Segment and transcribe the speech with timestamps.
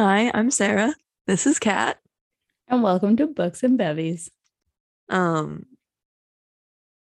[0.00, 0.94] Hi, I'm Sarah.
[1.26, 1.98] This is Kat.
[2.68, 4.30] And welcome to Books and Bevies.
[5.08, 5.66] Um,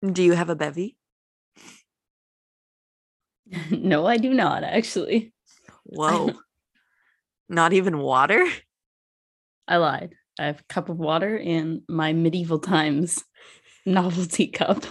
[0.09, 0.95] do you have a bevy?
[3.71, 5.33] no, I do not actually.
[5.83, 6.31] Whoa.
[7.49, 8.47] Not even water?
[9.67, 10.15] I lied.
[10.39, 13.21] I have a cup of water in my medieval times
[13.85, 14.85] novelty cup.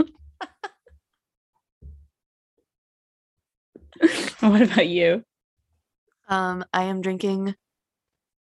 [4.40, 5.24] what about you?
[6.28, 7.54] Um, I am drinking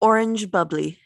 [0.03, 0.98] orange bubbly.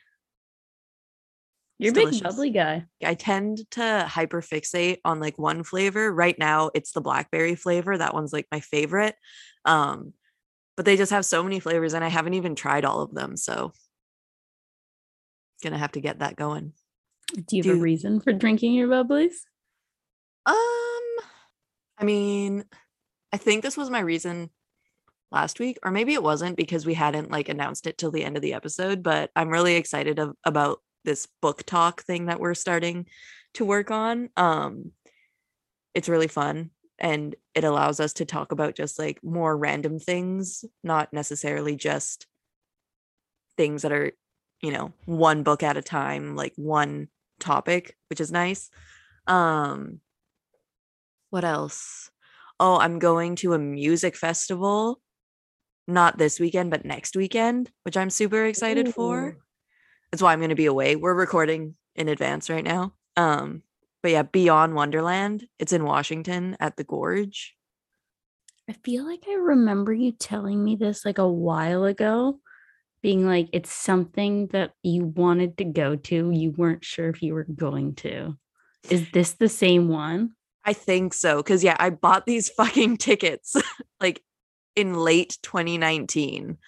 [1.78, 2.22] You're a big delicious.
[2.22, 2.86] bubbly guy.
[3.04, 6.10] I tend to hyperfixate on like one flavor.
[6.10, 7.96] Right now, it's the blackberry flavor.
[7.96, 9.14] That one's like my favorite.
[9.66, 10.14] Um,
[10.76, 13.36] but they just have so many flavors, and I haven't even tried all of them.
[13.36, 13.72] So,
[15.62, 16.72] gonna have to get that going.
[17.34, 19.34] Do you have Do- a reason for drinking your bubblies?
[20.46, 20.54] Um,
[21.98, 22.64] I mean,
[23.32, 24.50] I think this was my reason
[25.30, 28.36] last week, or maybe it wasn't because we hadn't like announced it till the end
[28.36, 29.02] of the episode.
[29.02, 33.06] But I'm really excited of, about this book talk thing that we're starting
[33.54, 34.28] to work on.
[34.36, 34.92] Um,
[35.94, 40.64] it's really fun and it allows us to talk about just like more random things,
[40.82, 42.26] not necessarily just
[43.56, 44.12] things that are,
[44.62, 47.08] you know, one book at a time, like one
[47.40, 48.70] topic, which is nice.
[49.26, 50.00] Um,
[51.30, 52.10] what else?
[52.58, 55.00] Oh, I'm going to a music festival.
[55.86, 59.38] Not this weekend, but next weekend, which I'm super excited for.
[60.10, 60.96] That's why I'm going to be away.
[60.96, 62.94] We're recording in advance right now.
[63.16, 63.62] Um,
[64.02, 65.46] but yeah, Beyond Wonderland.
[65.58, 67.56] It's in Washington at the Gorge.
[68.68, 72.40] I feel like I remember you telling me this like a while ago,
[73.00, 76.30] being like it's something that you wanted to go to.
[76.30, 78.36] You weren't sure if you were going to.
[78.90, 80.32] Is this the same one?
[80.64, 81.42] I think so.
[81.42, 83.54] Cause yeah, I bought these fucking tickets
[84.00, 84.22] like
[84.76, 86.58] in late 2019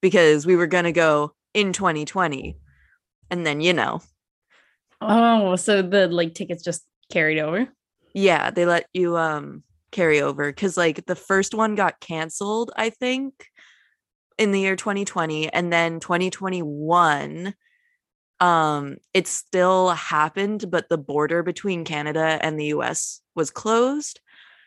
[0.00, 2.56] because we were going to go in 2020.
[3.30, 4.00] And then, you know,
[5.00, 7.68] Oh, so the like tickets just carried over.
[8.14, 9.62] yeah, they let you um
[9.92, 13.46] carry over because like the first one got canceled, I think,
[14.38, 15.52] in the year 2020.
[15.52, 17.54] And then 2021,
[18.40, 24.20] um, it still happened, but the border between Canada and the US was closed.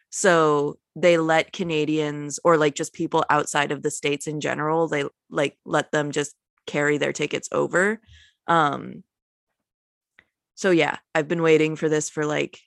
[0.09, 5.05] So they let Canadians or like just people outside of the states in general, they
[5.29, 8.01] like let them just carry their tickets over.
[8.47, 9.03] Um
[10.55, 12.59] so yeah, I've been waiting for this for like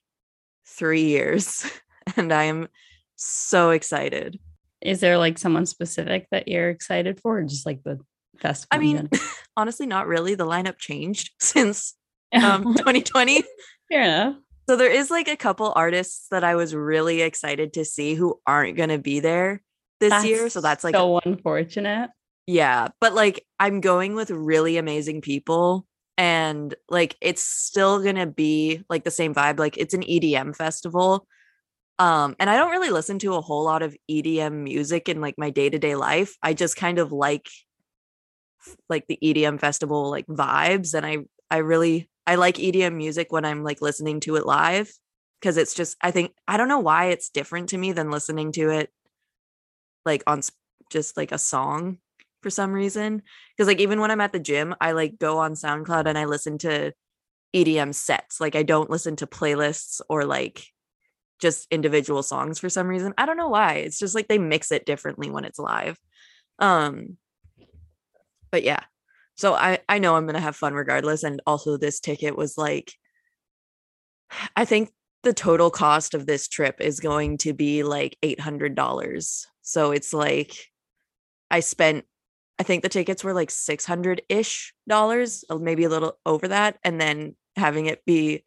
[0.67, 1.67] 3 years
[2.17, 2.69] and I am
[3.17, 4.39] so excited.
[4.81, 8.01] Is there like someone specific that you're excited for, or just like the
[8.39, 8.69] festival?
[8.73, 9.09] I mean,
[9.57, 10.35] honestly not really.
[10.35, 11.95] The lineup changed since
[12.33, 13.45] um 2020.
[13.91, 14.37] fair enough.
[14.69, 18.41] So there is like a couple artists that I was really excited to see who
[18.47, 19.63] aren't going to be there
[20.01, 20.49] this year.
[20.49, 22.11] So that's like so unfortunate.
[22.47, 25.87] Yeah, but like I'm going with really amazing people
[26.17, 30.55] and like it's still going to be like the same vibe like it's an EDM
[30.57, 31.27] festival.
[31.99, 35.39] Um and I don't really listen to a whole lot of EDM music in like
[35.39, 36.37] my day-to-day life.
[36.43, 37.49] I just kind of like
[38.89, 41.19] like the EDM festival like vibes and I
[41.51, 44.93] I really I like EDM music when I'm like listening to it live
[45.41, 48.53] because it's just I think I don't know why it's different to me than listening
[48.53, 48.91] to it
[50.05, 50.43] like on
[50.91, 51.99] just like a song
[52.43, 53.23] for some reason
[53.57, 56.27] because like even when I'm at the gym I like go on SoundCloud and I
[56.27, 56.93] listen to
[57.55, 60.65] EDM sets like I don't listen to playlists or like
[61.41, 64.71] just individual songs for some reason I don't know why it's just like they mix
[64.71, 65.99] it differently when it's live
[66.61, 67.17] um
[68.53, 68.81] but yeah
[69.43, 72.57] so I I know I'm going to have fun regardless and also this ticket was
[72.57, 72.93] like
[74.55, 74.91] I think
[75.25, 80.55] the total cost of this trip is going to be like $800 so it's like
[81.51, 82.05] I spent
[82.61, 86.79] I think the tickets were like 600 ish dollars, maybe a little over that.
[86.85, 88.45] And then having it be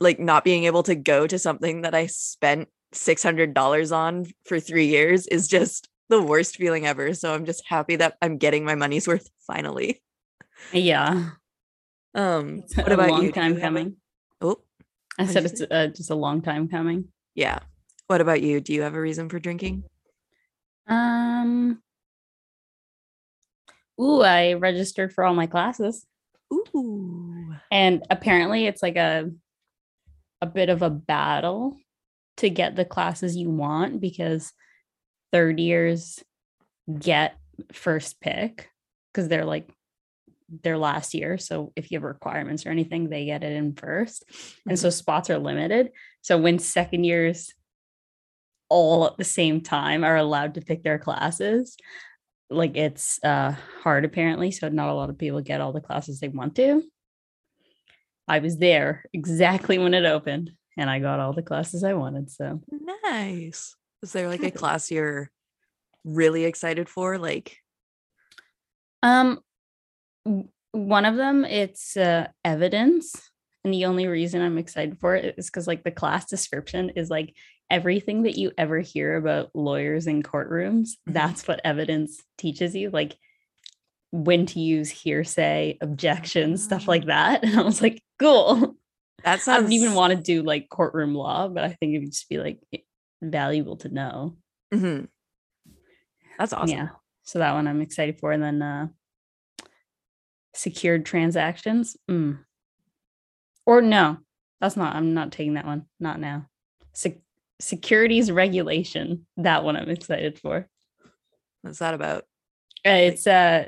[0.00, 4.86] like not being able to go to something that I spent $600 on for three
[4.86, 7.14] years is just the worst feeling ever.
[7.14, 10.02] So I'm just happy that I'm getting my money's worth finally.
[10.72, 11.30] Yeah.
[12.14, 13.32] Um, It's what a about long you?
[13.32, 13.96] Time you have a- coming.
[14.40, 14.60] Oh,
[15.18, 17.06] I said it's uh, just a long time coming.
[17.34, 17.58] yeah.
[18.06, 18.60] What about you?
[18.60, 19.84] Do you have a reason for drinking?
[20.86, 21.80] Um.
[24.00, 26.04] Ooh, I registered for all my classes,
[26.52, 27.54] Ooh.
[27.70, 29.30] and apparently it's like a
[30.42, 31.78] a bit of a battle
[32.38, 34.52] to get the classes you want because
[35.34, 36.22] third years
[36.96, 37.36] get
[37.72, 38.70] first pick
[39.12, 39.68] because they're like
[40.62, 41.38] their last year.
[41.38, 44.22] So if you have requirements or anything, they get it in first.
[44.68, 45.90] And so spots are limited.
[46.22, 47.52] So when second years
[48.68, 51.76] all at the same time are allowed to pick their classes,
[52.48, 54.52] like it's uh hard apparently.
[54.52, 56.84] So not a lot of people get all the classes they want to.
[58.28, 62.30] I was there exactly when it opened and I got all the classes I wanted.
[62.30, 62.60] So
[63.02, 63.74] Nice.
[64.04, 65.30] Is there like a class you're
[66.04, 67.16] really excited for?
[67.18, 67.56] Like,
[69.02, 69.40] Um,
[70.72, 73.14] one of them it's uh, evidence,
[73.64, 77.08] and the only reason I'm excited for it is because like the class description is
[77.08, 77.34] like
[77.70, 80.90] everything that you ever hear about lawyers in courtrooms.
[81.08, 81.14] Mhm.
[81.14, 83.16] That's what evidence teaches you, like
[84.10, 87.42] when to use hearsay, objections, stuff like that.
[87.44, 88.76] And I was like, cool.
[89.24, 92.00] that I sounds don't even want to do like courtroom law, but I think it
[92.00, 92.60] would just be like
[93.30, 94.36] valuable to know.
[94.72, 95.08] Mhm.
[96.38, 96.76] That's awesome.
[96.76, 96.88] Yeah.
[97.22, 98.32] So that one I'm excited for.
[98.32, 98.88] And then uh
[100.54, 101.96] secured transactions.
[102.10, 102.38] Mm.
[103.66, 104.18] Or no,
[104.60, 104.94] that's not.
[104.94, 105.86] I'm not taking that one.
[105.98, 106.48] Not now.
[106.92, 107.22] Se-
[107.60, 109.26] securities regulation.
[109.36, 110.68] That one I'm excited for.
[111.62, 112.24] What's that about?
[112.86, 113.66] Uh, it's uh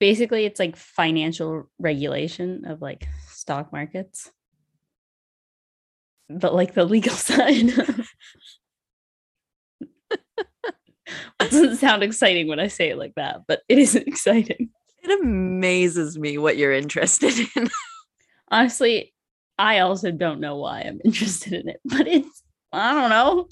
[0.00, 4.30] basically it's like financial regulation of like stock markets.
[6.28, 7.72] But like the legal side.
[11.50, 14.70] Doesn't sound exciting when I say it like that, but it is exciting.
[15.02, 17.70] It amazes me what you're interested in.
[18.50, 19.14] Honestly,
[19.58, 22.42] I also don't know why I'm interested in it, but it's
[22.72, 23.48] I don't know.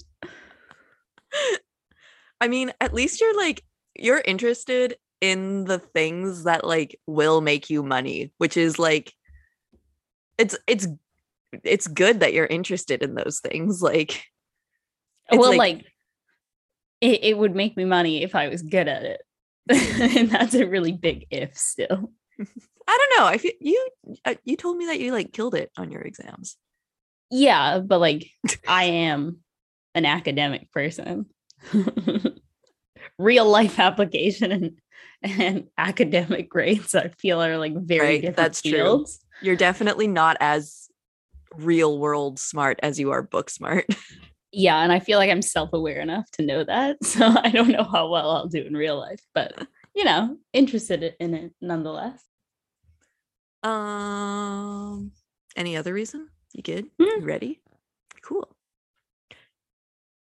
[2.41, 3.63] I mean, at least you're like
[3.95, 9.13] you're interested in the things that like will make you money, which is like
[10.37, 10.87] it's it's
[11.63, 13.81] it's good that you're interested in those things.
[13.81, 14.23] Like
[15.31, 15.85] well, like- like,
[17.01, 19.21] it, it would make me money if I was good at it.
[20.17, 22.11] and that's a really big if still.
[22.87, 23.25] I don't know.
[23.27, 23.89] I feel you
[24.25, 26.57] uh, you told me that you like killed it on your exams.
[27.29, 28.29] Yeah, but like
[28.67, 29.39] I am
[29.93, 31.27] an academic person.
[33.19, 34.71] Real life application and
[35.21, 38.71] and academic grades I feel are like very Right, different that's true.
[38.71, 39.19] fields.
[39.41, 40.87] You're definitely not as
[41.55, 43.85] real world smart as you are book smart.
[44.51, 46.97] Yeah, and I feel like I'm self-aware enough to know that.
[47.03, 51.15] So I don't know how well I'll do in real life, but you know, interested
[51.19, 52.23] in it nonetheless.
[53.63, 55.11] Um
[55.55, 56.29] any other reason?
[56.53, 56.85] You good?
[56.99, 57.21] Hmm.
[57.21, 57.61] You ready?
[58.23, 58.47] Cool.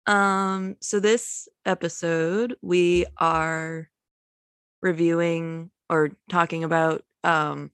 [0.06, 3.90] Um so this episode we are
[4.82, 7.72] reviewing or talking about um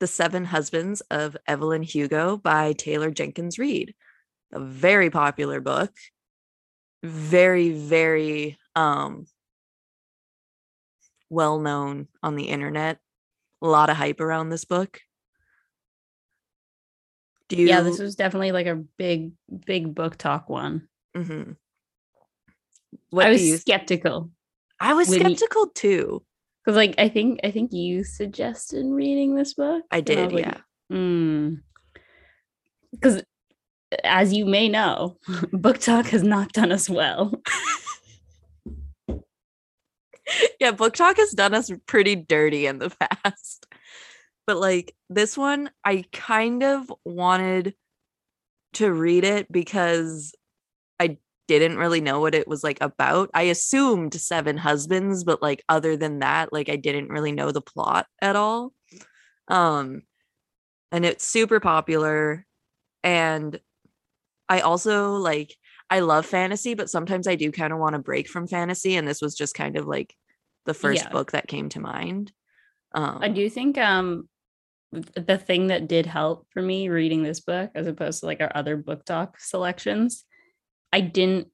[0.00, 3.94] The Seven Husbands of Evelyn Hugo by Taylor Jenkins Reid.
[4.56, 5.92] A very popular book.
[7.02, 9.26] Very very um
[11.28, 12.98] well known on the internet.
[13.60, 15.00] A lot of hype around this book.
[17.50, 19.32] Do you Yeah, this was definitely like a big,
[19.66, 20.88] big BookTok one.
[21.14, 21.52] mm-hmm.
[23.10, 24.30] What I was you skeptical
[24.80, 26.24] I was when you- skeptical too.
[26.64, 29.84] because, like, I think I think you suggested reading this book.
[29.90, 30.60] I did, like, yeah.
[30.90, 31.60] Mm.
[34.04, 37.40] As you may know, BookTok has not done us well.
[40.60, 43.66] yeah, BookTok has done us pretty dirty in the past.
[44.46, 47.74] But like this one, I kind of wanted
[48.74, 50.34] to read it because
[51.00, 53.30] I didn't really know what it was like about.
[53.34, 57.60] I assumed seven husbands, but like other than that, like I didn't really know the
[57.60, 58.72] plot at all.
[59.48, 60.02] Um
[60.92, 62.46] and it's super popular
[63.02, 63.58] and
[64.48, 65.54] I also like
[65.88, 69.06] I love fantasy, but sometimes I do kind of want to break from fantasy and
[69.06, 70.14] this was just kind of like
[70.64, 71.10] the first Yeah.
[71.10, 72.32] book that came to mind.
[72.92, 74.28] Um I do think um
[74.92, 78.52] the thing that did help for me reading this book as opposed to like our
[78.54, 80.24] other BookTok selections,
[80.92, 81.48] I didn't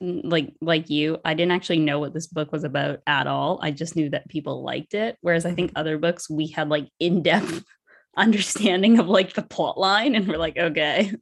[0.00, 3.58] like like you, I didn't actually know what this book was about at all.
[3.62, 5.16] I just knew that people liked it.
[5.20, 7.64] Whereas I think other books we had like in-depth
[8.16, 11.12] understanding of like the plot line and we're like, okay.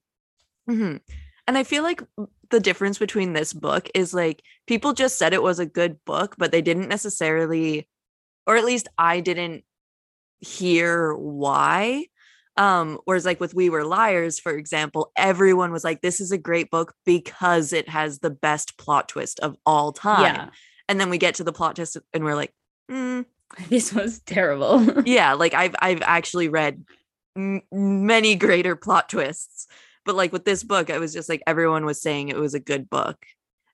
[0.69, 1.01] Mhm.
[1.47, 2.03] And I feel like
[2.51, 6.37] the difference between this book is like people just said it was a good book,
[6.39, 7.89] but they didn't necessarily,
[8.47, 9.65] or at least I didn't
[10.41, 12.07] hear why.
[12.57, 16.39] Um, whereas like with We Were Liars, for example, everyone was like, This is a
[16.39, 20.23] great book because it has the best plot twist of all time.
[20.23, 20.51] Yeah.
[20.89, 22.55] And then we get to the plot twist and we're like,
[22.91, 23.25] mm,
[23.69, 25.03] This was terrible.
[25.05, 26.85] yeah like i've i've actually read
[27.37, 29.67] m- many greater plot twists
[30.05, 32.61] but like with this book i was just like everyone was saying it was a
[32.61, 33.25] good book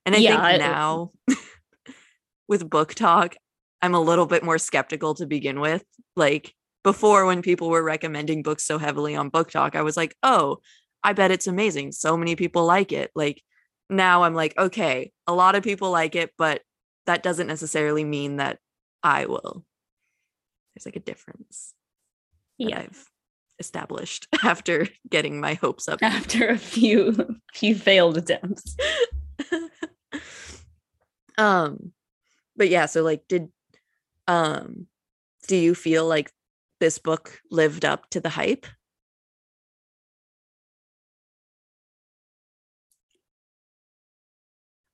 [0.05, 1.11] and i Yeah, think now
[2.47, 3.35] with BookTok
[3.81, 5.83] i'm a little bit more skeptical to begin with
[6.15, 10.57] like before when people were recommending books so heavily on BookTok i was like oh
[11.03, 13.41] i bet it's amazing so many people like it like
[13.89, 16.61] now i'm like okay a lot of people like it but
[17.05, 18.57] that doesn't necessarily mean that
[19.03, 19.65] i will
[20.73, 21.73] there's like a difference
[22.57, 22.79] yeah.
[22.79, 23.10] I've
[23.61, 26.03] established after getting my hopes up.
[26.03, 28.75] After a few few failed attempts.
[31.37, 31.93] um
[32.57, 33.47] but yeah, so like did
[34.27, 34.87] um
[35.47, 36.31] do you feel like
[36.81, 38.65] this book lived up to the hype?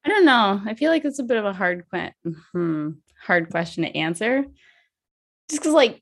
[0.06, 0.62] I don't know.
[0.66, 2.14] I feel like it's a bit of a hard que-
[2.54, 4.46] hmm, hard question to answer.
[5.50, 6.02] Just because, like,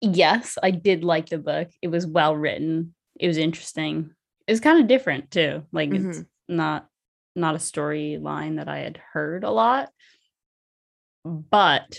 [0.00, 1.68] yes, I did like the book.
[1.82, 2.94] It was well written.
[3.18, 4.10] It was interesting.
[4.46, 5.64] It was kind of different too.
[5.72, 6.88] Like, it's not
[7.36, 9.90] not a storyline that I had heard a lot,
[11.24, 11.98] but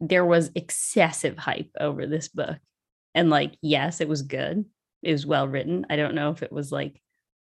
[0.00, 2.58] there was excessive hype over this book.
[3.14, 4.64] And like, yes, it was good.
[5.02, 5.86] It was well written.
[5.90, 7.00] I don't know if it was like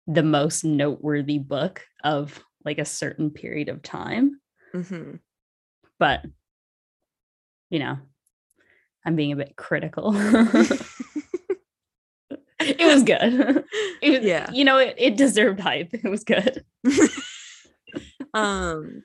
[0.08, 4.40] the most noteworthy book of like a certain period of time,
[4.74, 5.16] hmm
[5.98, 6.24] but
[7.70, 7.98] you know,
[9.06, 10.14] I'm being a bit critical.
[12.60, 13.64] it was good.
[14.02, 14.50] It was, Yeah.
[14.52, 15.94] You know, it, it deserved hype.
[15.94, 16.64] It was good.
[18.34, 19.04] um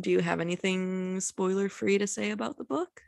[0.00, 3.02] do you have anything spoiler free to say about the book?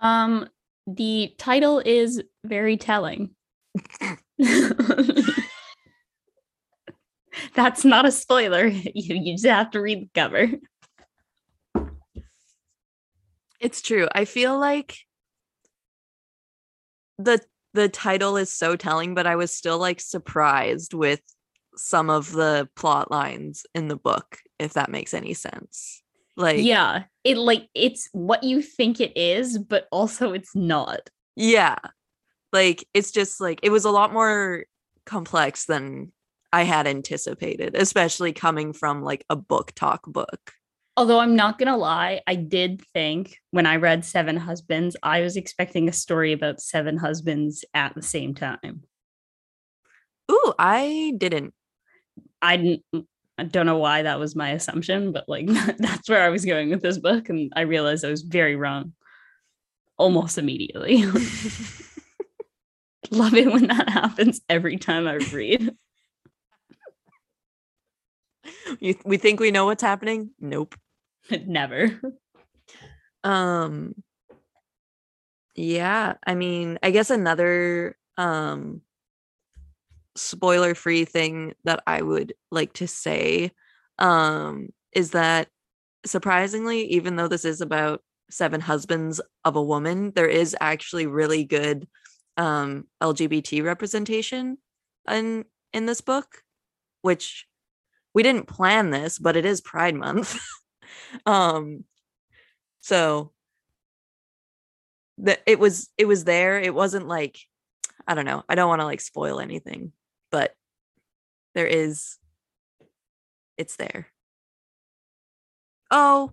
[0.00, 0.48] Um,
[0.86, 3.30] the title is very telling.
[7.54, 8.66] That's not a spoiler.
[8.66, 10.48] You, you just have to read the cover.
[13.60, 14.08] It's true.
[14.14, 14.98] I feel like
[17.18, 17.40] the
[17.74, 21.20] the title is so telling, but I was still like surprised with
[21.76, 26.02] some of the plot lines in the book, if that makes any sense.
[26.36, 31.10] Like yeah, it like it's what you think it is, but also it's not.
[31.36, 31.76] yeah.
[32.52, 34.64] Like it's just like it was a lot more
[35.04, 36.12] complex than
[36.52, 40.52] I had anticipated, especially coming from like a BookTok book.
[40.96, 45.36] Although I'm not gonna lie, I did think when I read Seven Husbands, I was
[45.36, 48.82] expecting a story about seven husbands at the same time.
[50.30, 51.52] Ooh, I didn't.
[52.40, 53.06] I didn't mm,
[53.38, 55.46] I don't know why that was my assumption, but like
[55.78, 58.94] that's where I was going with this book, and I realized I was very wrong
[59.98, 61.04] almost immediately.
[63.10, 65.76] Love it when that happens every time I read.
[68.80, 70.30] You, we think we know what's happening?
[70.40, 70.74] Nope.
[71.46, 72.00] Never.
[73.24, 73.94] um
[75.56, 78.82] yeah i mean i guess another um
[80.14, 83.50] spoiler free thing that i would like to say
[83.98, 85.48] um is that
[86.04, 91.44] surprisingly even though this is about seven husbands of a woman there is actually really
[91.44, 91.88] good
[92.36, 94.58] um lgbt representation
[95.10, 96.42] in in this book
[97.02, 97.46] which
[98.14, 100.38] we didn't plan this but it is pride month
[101.24, 101.84] um
[102.80, 103.32] so
[105.18, 107.38] that it was it was there it wasn't like
[108.06, 109.92] i don't know i don't want to like spoil anything
[110.30, 110.54] but
[111.54, 112.18] there is
[113.56, 114.08] it's there.
[115.90, 116.32] Oh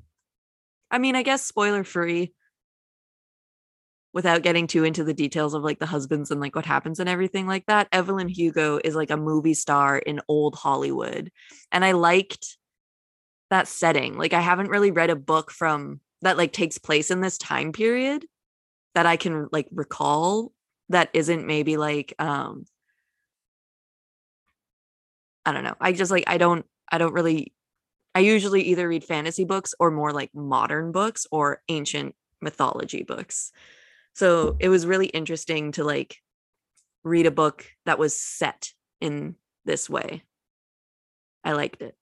[0.92, 2.34] i mean i guess spoiler free
[4.14, 7.10] without getting too into the details of like the husbands and like what happens and
[7.10, 11.32] everything like that evelyn hugo is like a movie star in old hollywood
[11.72, 12.58] and i liked
[13.54, 17.22] that setting like i haven't really read a book from that like takes place in
[17.22, 18.26] this time period
[18.96, 20.52] that I can like recall
[20.90, 22.66] that isn't maybe like um
[25.46, 25.76] I don't know.
[25.80, 27.54] I just like I don't I don't really
[28.16, 33.52] I usually either read fantasy books or more like modern books or ancient mythology books.
[34.14, 36.18] So it was really interesting to like
[37.04, 40.24] read a book that was set in this way.
[41.44, 41.98] I liked it.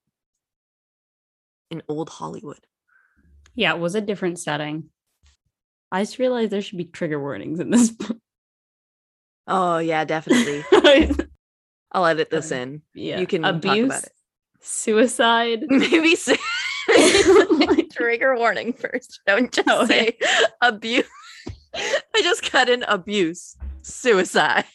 [1.72, 2.60] In old Hollywood.
[3.56, 4.90] Yeah, it was a different setting.
[5.92, 7.94] I just realized there should be trigger warnings in this.
[9.48, 10.64] Oh yeah, definitely.
[11.92, 12.82] I'll edit this in.
[12.94, 13.20] yeah.
[13.20, 14.12] You can abuse, talk about it.
[14.62, 15.64] suicide.
[15.70, 16.38] Maybe say
[17.94, 19.20] trigger warning first.
[19.26, 20.18] Don't just Oh, say
[20.62, 21.06] abuse.
[21.74, 24.66] I just cut in abuse, suicide.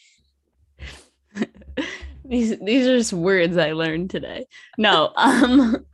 [2.25, 4.47] these these are just words I learned today.
[4.77, 5.85] No, um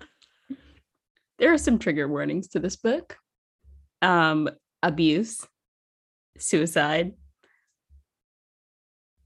[1.40, 3.18] there are some trigger warnings to this book.
[4.02, 4.50] Um
[4.82, 5.48] abuse,
[6.38, 7.13] suicide,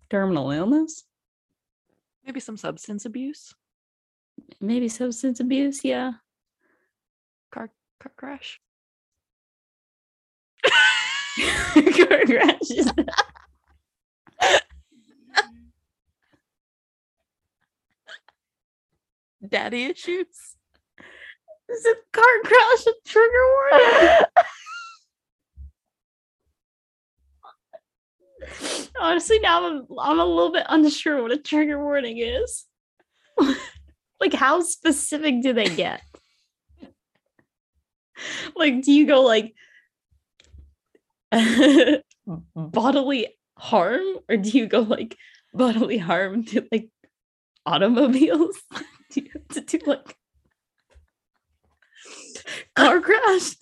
[0.09, 1.03] terminal illness,
[2.27, 3.55] Maybe some substance abuse,
[4.59, 6.11] maybe substance abuse, yeah.
[7.53, 7.71] car
[8.01, 8.59] car crash.
[11.39, 12.91] Car crashes.
[19.47, 20.57] Daddy issues.
[21.69, 24.25] Is a car crash a trigger warning?
[28.99, 32.65] Honestly, now I'm I'm a little bit unsure what a trigger warning is.
[34.19, 36.01] like, how specific do they get?
[38.55, 39.53] like, do you go like
[42.55, 45.17] bodily harm, or do you go like
[45.53, 46.89] bodily harm to like
[47.65, 48.57] automobiles?
[49.11, 50.15] do you have to do like
[52.75, 53.55] car crash?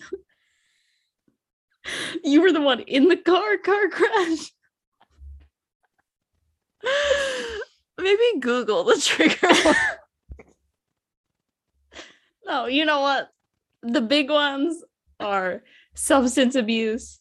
[2.24, 4.52] you were the one in the car, car crash.
[7.98, 9.74] Maybe Google the trigger.
[12.46, 13.30] No, you know what?
[13.82, 14.82] The big ones
[15.18, 15.62] are
[15.94, 17.18] substance abuse,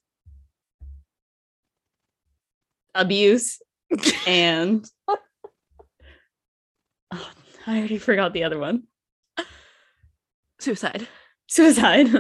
[2.93, 3.60] abuse,
[4.27, 5.17] and oh,
[7.65, 8.83] I already forgot the other one.
[10.59, 11.07] Suicide.
[11.55, 12.07] Suicide.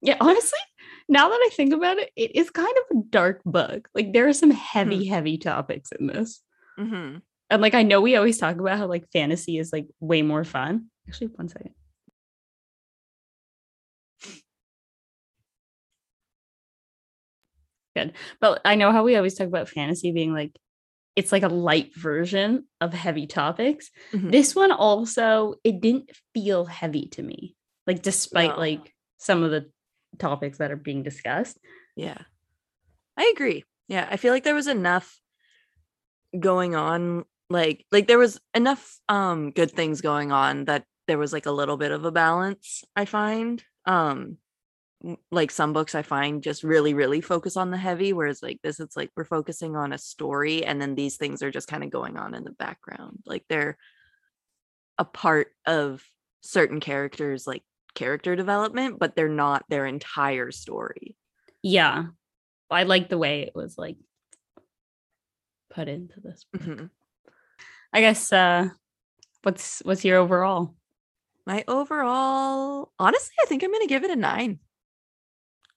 [0.00, 0.58] yeah, honestly,
[1.06, 3.90] now that I think about it, it is kind of a dark book.
[3.94, 6.40] Like there are some heavy, heavy topics in this.
[6.80, 7.18] Mm-hmm.
[7.50, 10.44] And like I know we always talk about how like fantasy is like way more
[10.44, 10.86] fun.
[11.06, 11.74] Actually, one second.
[17.94, 18.14] Good.
[18.40, 20.58] But I know how we always talk about fantasy being like
[21.16, 23.90] it's like a light version of heavy topics.
[24.12, 24.30] Mhm.
[24.32, 27.54] This one also it didn't feel heavy to me.
[27.86, 28.56] Like despite No.
[28.58, 29.70] like some of the
[30.18, 31.58] topics that are being discussed.
[31.96, 32.18] Yeah.
[33.16, 33.64] I agree.
[33.88, 34.08] Yeah.
[34.10, 35.20] I feel like there was enough
[36.38, 41.32] going on like like there was enough um good things going on that there was
[41.32, 43.62] like a little bit of a balance, I find.
[43.84, 44.38] Um
[45.30, 48.78] like some books I find just really really focus on the heavy whereas like this
[48.78, 51.90] it's like we're focusing on a story and then these things are just kind of
[51.90, 53.18] going on in the background.
[53.26, 53.76] Like they're
[54.98, 56.04] a part of
[56.42, 57.62] certain characters like
[57.94, 61.16] character development but they're not their entire story.
[61.62, 62.06] Yeah.
[62.70, 63.96] I like the way it was like
[65.70, 66.44] put into this.
[66.52, 66.62] book.
[66.62, 66.90] Mhm.
[67.92, 68.68] I guess uh
[69.42, 70.74] what's what's your overall?
[71.44, 74.60] My overall, honestly, I think I'm going to give it a nine.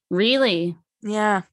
[0.10, 0.78] Really?
[1.02, 1.44] Yeah.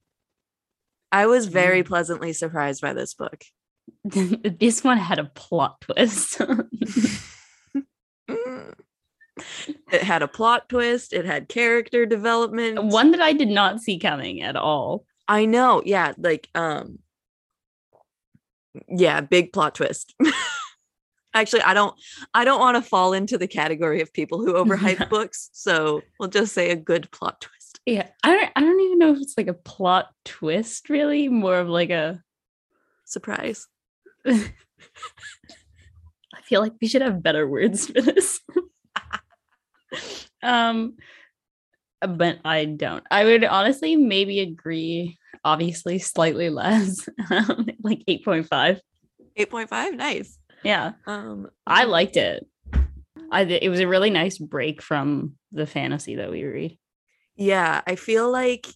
[1.10, 3.44] I was very pleasantly surprised by this book.
[4.04, 6.40] this one had a plot twist.
[9.92, 12.82] It had a plot twist, it had character development.
[12.84, 15.04] one that I did not see coming at all.
[15.28, 15.82] I know.
[15.84, 16.12] Yeah.
[16.18, 16.98] Like, um,
[18.88, 20.14] yeah, big plot twist.
[21.34, 21.94] Actually, I don't
[22.34, 25.48] I don't want to fall into the category of people who overhype books.
[25.52, 27.61] So we'll just say a good plot twist.
[27.86, 28.08] Yeah.
[28.22, 31.68] I don't I don't even know if it's like a plot twist really, more of
[31.68, 32.22] like a
[33.12, 33.66] Surprise.
[34.26, 34.50] I
[36.44, 38.40] feel like we should have better words for this.
[40.42, 40.94] um
[42.00, 43.04] but I don't.
[43.10, 47.08] I would honestly maybe agree, obviously slightly less.
[47.30, 48.80] um, like 8.5.
[49.38, 49.94] 8.5.
[49.96, 50.38] Nice.
[50.64, 50.92] Yeah.
[51.06, 52.46] Um I liked it.
[53.30, 56.78] I it was a really nice break from the fantasy that we read.
[57.36, 58.66] Yeah, I feel like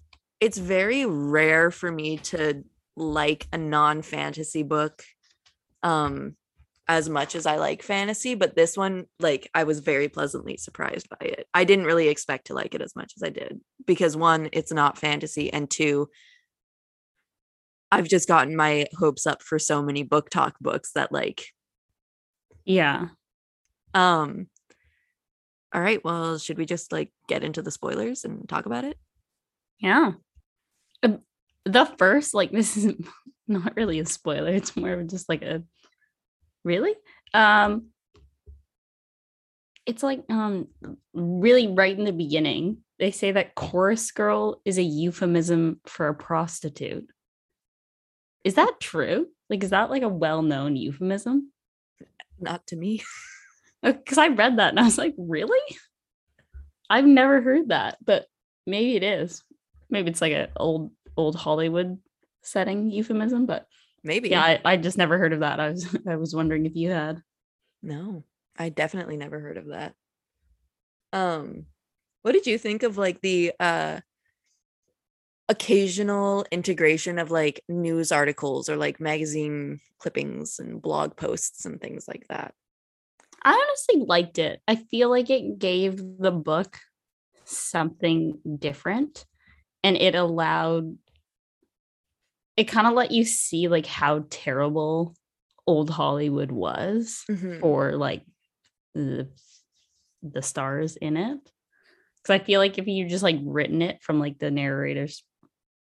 [0.40, 2.64] it's very rare for me to
[2.96, 5.02] like a non-fantasy book
[5.82, 6.36] um
[6.88, 11.08] as much as I like fantasy, but this one like I was very pleasantly surprised
[11.10, 11.48] by it.
[11.54, 14.72] I didn't really expect to like it as much as I did because one, it's
[14.72, 16.08] not fantasy and two,
[17.92, 21.46] I've just gotten my hopes up for so many BookTok books that like
[22.64, 23.08] Yeah.
[23.94, 24.48] um
[25.74, 28.96] all right, well, should we just like get into the spoilers and talk about it?
[29.78, 30.12] Yeah.
[31.02, 31.18] Uh,
[31.64, 32.94] The first, like, this is
[33.48, 34.50] not really a spoiler.
[34.50, 35.62] It's more of just like a
[36.64, 36.94] Really?
[37.32, 37.90] Um
[39.86, 40.66] it's like um
[41.14, 42.78] really right in the beginning.
[42.98, 47.08] They say that chorus girl is a euphemism for a prostitute.
[48.42, 49.28] Is that true?
[49.48, 51.52] Like is that like a well-known euphemism?
[52.40, 53.02] Not to me.
[53.82, 55.60] Because I read that and I was like, really?
[56.88, 58.26] I've never heard that, but
[58.66, 59.42] maybe it is.
[59.90, 61.98] Maybe it's like an old old Hollywood
[62.42, 63.66] setting euphemism, but
[64.02, 64.30] Maybe.
[64.30, 65.58] yeah, I, I just never heard of that.
[65.58, 67.22] I was I was wondering if you had.
[67.82, 68.24] No,
[68.56, 69.94] I definitely never heard of that.
[71.12, 71.66] Um,
[72.22, 74.00] what did you think of like the uh
[75.48, 82.06] occasional integration of like news articles or like magazine clippings and blog posts and things
[82.08, 82.54] like that?
[83.42, 84.60] I honestly liked it.
[84.66, 86.78] I feel like it gave the book
[87.44, 89.24] something different
[89.84, 90.96] and it allowed
[92.56, 95.14] it kind of let you see like how terrible
[95.66, 97.60] old Hollywood was Mhm.
[97.60, 98.24] for like
[98.94, 99.28] the
[100.22, 101.38] the stars in it.
[102.24, 105.22] Cuz I feel like if you just like written it from like the narrators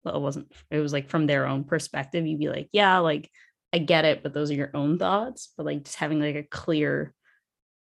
[0.05, 3.31] well, it wasn't it was like from their own perspective, you'd be like, yeah, like
[3.73, 6.43] I get it, but those are your own thoughts, but like just having like a
[6.43, 7.15] clear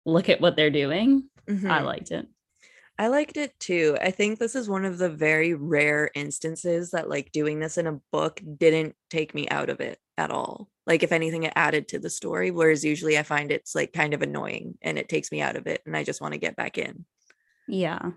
[0.05, 1.85] look at what they're doing, I Mhm.
[1.85, 2.27] liked it.
[2.99, 3.97] I liked it too.
[4.01, 7.87] I think this is one of the very rare instances that like doing this in
[7.87, 10.69] a book didn't take me out of it at all.
[10.85, 14.13] Like if anything it added to the story whereas usually I find it's like kind
[14.13, 16.55] of annoying and it takes me out of it and I just want to get
[16.55, 17.05] back in.
[17.67, 18.11] Yeah.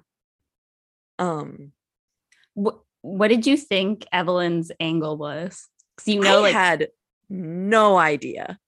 [1.19, 1.73] Um
[2.55, 5.67] What what did you think Evelyn's angle was?
[5.97, 6.89] Because you know, I like had
[7.31, 8.59] no idea.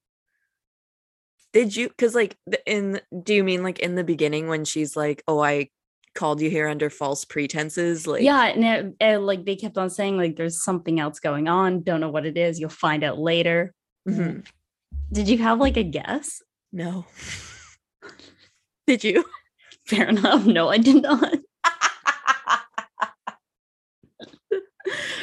[1.53, 5.23] Did you cuz like in do you mean like in the beginning when she's like,
[5.27, 5.71] "Oh, I
[6.15, 9.89] called you here under false pretenses?" Like yeah, and it, it, like they kept on
[9.91, 11.83] saying like there's something else going on.
[11.83, 12.61] Don't know what it is.
[12.61, 13.73] You'll find out later.
[14.09, 14.47] mhm.
[15.13, 16.43] Did you have like a guess?
[16.73, 17.07] No.
[18.87, 19.25] Did you?
[19.87, 20.45] Fair enough.
[20.45, 21.35] No, I did not.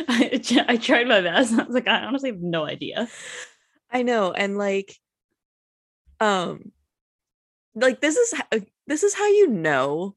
[0.08, 1.54] I, I tried my best.
[1.54, 3.08] I was like, I honestly have no idea.
[3.92, 4.96] I know, and like,
[6.26, 6.72] um,
[7.76, 8.34] like this is
[8.88, 10.16] this is how you know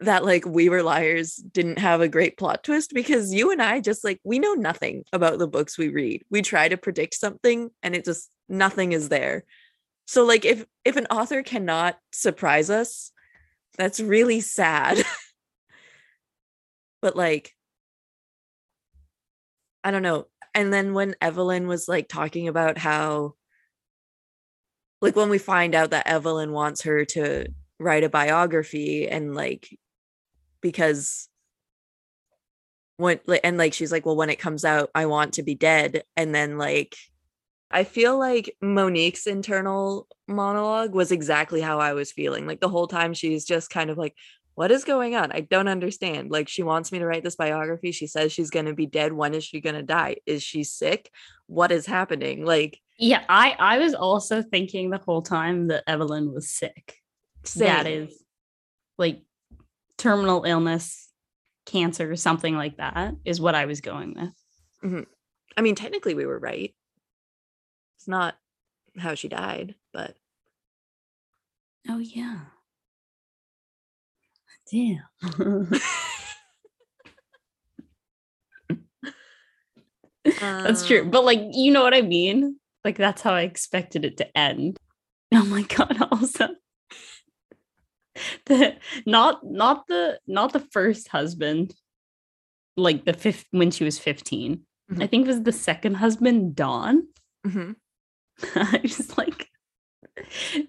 [0.00, 3.80] that like We Were Liars didn't have a great plot twist because you and I
[3.80, 6.24] just like we know nothing about the books we read.
[6.30, 9.44] We try to predict something, and it just nothing is there.
[10.06, 13.12] So like, if if an author cannot surprise us,
[13.78, 15.02] that's really sad.
[17.00, 17.54] but like,
[19.82, 23.34] I don't know and then when Evelyn was like talking about how
[25.04, 27.46] like when we find out that Evelyn wants her to
[27.78, 29.68] write a biography and like
[30.62, 31.28] because
[32.96, 36.04] when and like she's like well when it comes out I want to be dead.
[36.16, 36.96] And then like
[37.70, 42.46] I feel like Monique's internal monologue was exactly how I was feeling.
[42.46, 44.14] Like the whole time she's just kind of like
[44.54, 45.32] what is going on?
[45.32, 46.30] I don't understand.
[46.30, 47.90] Like, she wants me to write this biography.
[47.92, 49.12] She says she's going to be dead.
[49.12, 50.16] When is she going to die?
[50.26, 51.10] Is she sick?
[51.46, 52.44] What is happening?
[52.44, 56.96] Like, Yeah, I I was also thinking the whole time that Evelyn was sick.
[57.56, 58.04] That same.
[58.04, 58.22] is
[58.96, 59.22] like
[59.98, 61.08] terminal illness,
[61.66, 64.34] cancer, something like that is what I was going with.
[64.84, 65.02] Mm-hmm.
[65.56, 66.74] I mean, technically, we were right.
[67.98, 68.36] It's not
[68.98, 70.16] how she died, but
[71.88, 72.40] Oh yeah.
[74.70, 75.70] Damn.
[80.40, 81.02] That's true.
[81.02, 82.58] um, But like you know what I mean?
[82.84, 84.76] Like that's how I expected it to end.
[85.36, 86.48] Oh my god, also.
[88.46, 91.74] The not not the not the first husband,
[92.76, 94.60] like the fifth when she was 15.
[94.90, 95.10] I Mhm.
[95.10, 97.08] think it was the second husband, Don.
[97.44, 97.74] mhm.
[98.54, 99.48] I was like,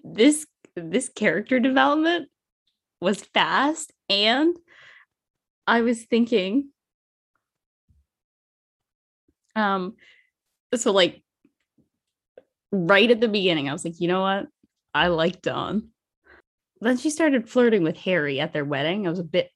[0.02, 2.28] this this character development
[3.00, 4.56] was fast, and
[5.66, 6.70] I was thinking,
[9.54, 9.94] um,
[10.74, 11.22] so like
[12.72, 14.46] right at the beginning, I was like, you know what,
[14.94, 15.88] I like Don.
[16.80, 19.06] Then she started flirting with Harry at their wedding.
[19.06, 19.50] I was a bit, I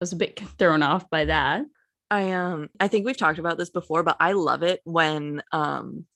[0.00, 1.64] was a bit thrown off by that.
[2.10, 6.06] I um I think we've talked about this before, but I love it when um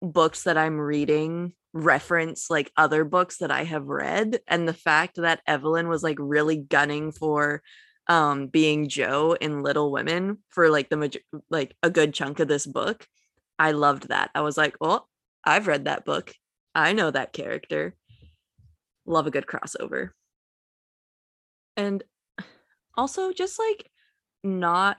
[0.00, 5.16] books that I'm reading reference like other books that I have read and the fact
[5.16, 7.62] that Evelyn was like really gunning for
[8.08, 12.48] um being Jo in Little Women for like the maj- like a good chunk of
[12.48, 13.06] this book.
[13.58, 14.30] I loved that.
[14.34, 15.04] I was like, "Oh,
[15.44, 16.34] I've read that book.
[16.74, 17.94] I know that character."
[19.06, 20.10] Love a good crossover.
[21.76, 22.02] And
[22.96, 23.90] also just like
[24.44, 24.98] not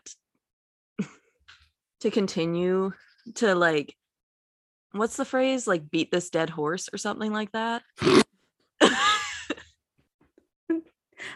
[2.01, 2.91] to continue
[3.35, 3.95] to like
[4.93, 5.67] what's the phrase?
[5.67, 7.83] Like beat this dead horse or something like that.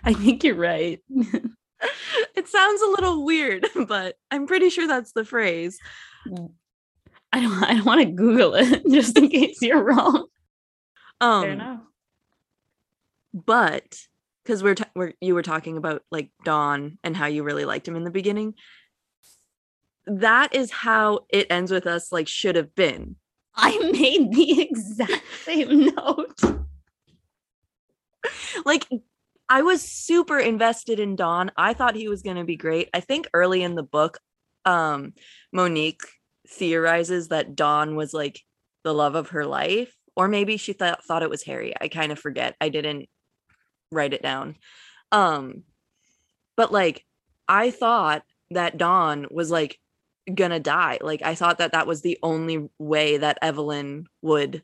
[0.03, 1.01] I think you're right.
[1.09, 5.79] it sounds a little weird, but I'm pretty sure that's the phrase.
[7.33, 10.27] I don't I don't want to Google it just in case you're wrong.
[11.19, 11.79] Fair Um, enough.
[13.33, 13.97] but
[14.43, 17.87] because we're, ta- we're you were talking about like Don and how you really liked
[17.87, 18.53] him in the beginning.
[20.05, 22.11] That is how it ends with us.
[22.13, 23.17] Like should have been.
[23.57, 26.41] I made the exact same note.
[28.65, 28.85] like
[29.49, 31.51] I was super invested in Don.
[31.57, 32.89] I thought he was going to be great.
[32.93, 34.19] I think early in the book,
[34.65, 35.13] um,
[35.53, 36.01] Monique
[36.47, 38.41] theorizes that Don was like
[38.83, 41.73] the love of her life, or maybe she thought thought it was Harry.
[41.79, 42.55] I kind of forget.
[42.59, 43.07] I didn't
[43.91, 44.57] write it down.
[45.11, 45.63] Um,
[46.57, 47.05] but like
[47.47, 49.79] I thought that Don was like
[50.33, 50.99] gonna die.
[51.01, 54.63] Like I thought that that was the only way that Evelyn would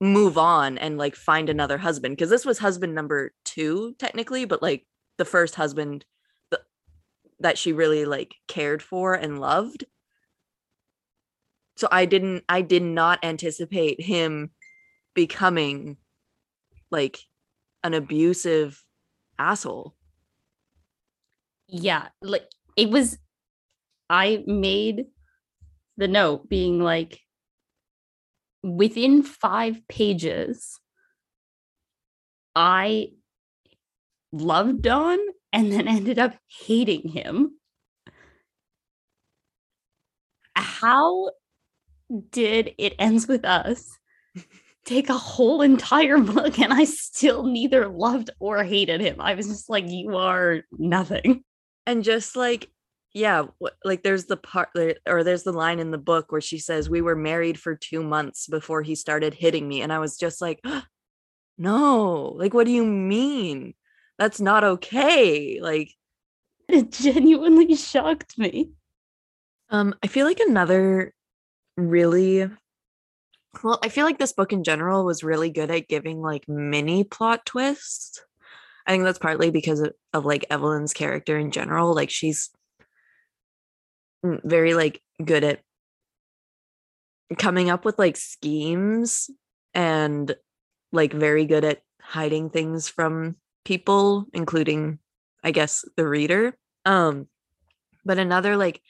[0.00, 4.62] move on and like find another husband because this was husband number two technically but
[4.62, 4.86] like
[5.18, 6.06] the first husband
[6.50, 6.62] th-
[7.38, 9.84] that she really like cared for and loved
[11.76, 14.50] so i didn't i did not anticipate him
[15.14, 15.98] becoming
[16.90, 17.18] like
[17.84, 18.82] an abusive
[19.38, 19.94] asshole
[21.68, 23.18] Yeah, like it was
[24.10, 25.06] I made
[25.96, 27.20] the note being like
[28.62, 30.78] within 5 pages
[32.54, 33.12] I
[34.32, 35.18] loved Don
[35.52, 36.34] and then ended up
[36.66, 37.52] hating him.
[40.56, 41.30] How
[42.30, 43.96] did it ends with us
[44.84, 49.20] take a whole entire book and I still neither loved or hated him?
[49.20, 51.44] I was just like, you are nothing.
[51.86, 52.68] and just like
[53.12, 53.44] yeah
[53.84, 54.68] like there's the part
[55.06, 58.02] or there's the line in the book where she says we were married for two
[58.02, 60.60] months before he started hitting me and i was just like
[61.58, 63.74] no like what do you mean
[64.18, 65.92] that's not okay like
[66.68, 68.70] It genuinely shocked me.
[69.70, 71.12] um i feel like another
[71.76, 72.48] really
[73.64, 77.02] well i feel like this book in general was really good at giving like mini
[77.02, 78.22] plot twists
[78.86, 82.50] i think that's partly because of, of like evelyn's character in general like she's
[84.22, 85.60] very like good at
[87.38, 89.30] coming up with like schemes
[89.74, 90.34] and
[90.92, 94.98] like very good at hiding things from people including
[95.44, 96.56] i guess the reader.
[96.84, 97.28] Um
[98.04, 98.80] but another like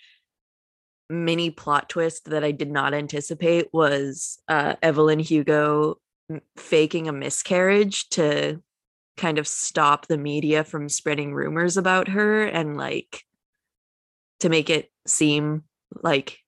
[1.08, 5.96] mini plot twist that i did not anticipate was uh evelyn hugo
[6.56, 8.62] faking a miscarriage to
[9.16, 13.24] kind of stop the media from spreading rumors about her and like
[14.40, 15.64] to make it seem
[16.02, 16.38] like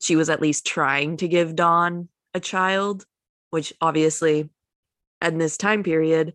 [0.00, 3.04] she was at least trying to give Don a child,
[3.50, 4.50] which obviously
[5.22, 6.34] in this time period,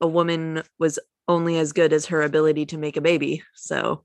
[0.00, 3.42] a woman was only as good as her ability to make a baby.
[3.54, 4.04] So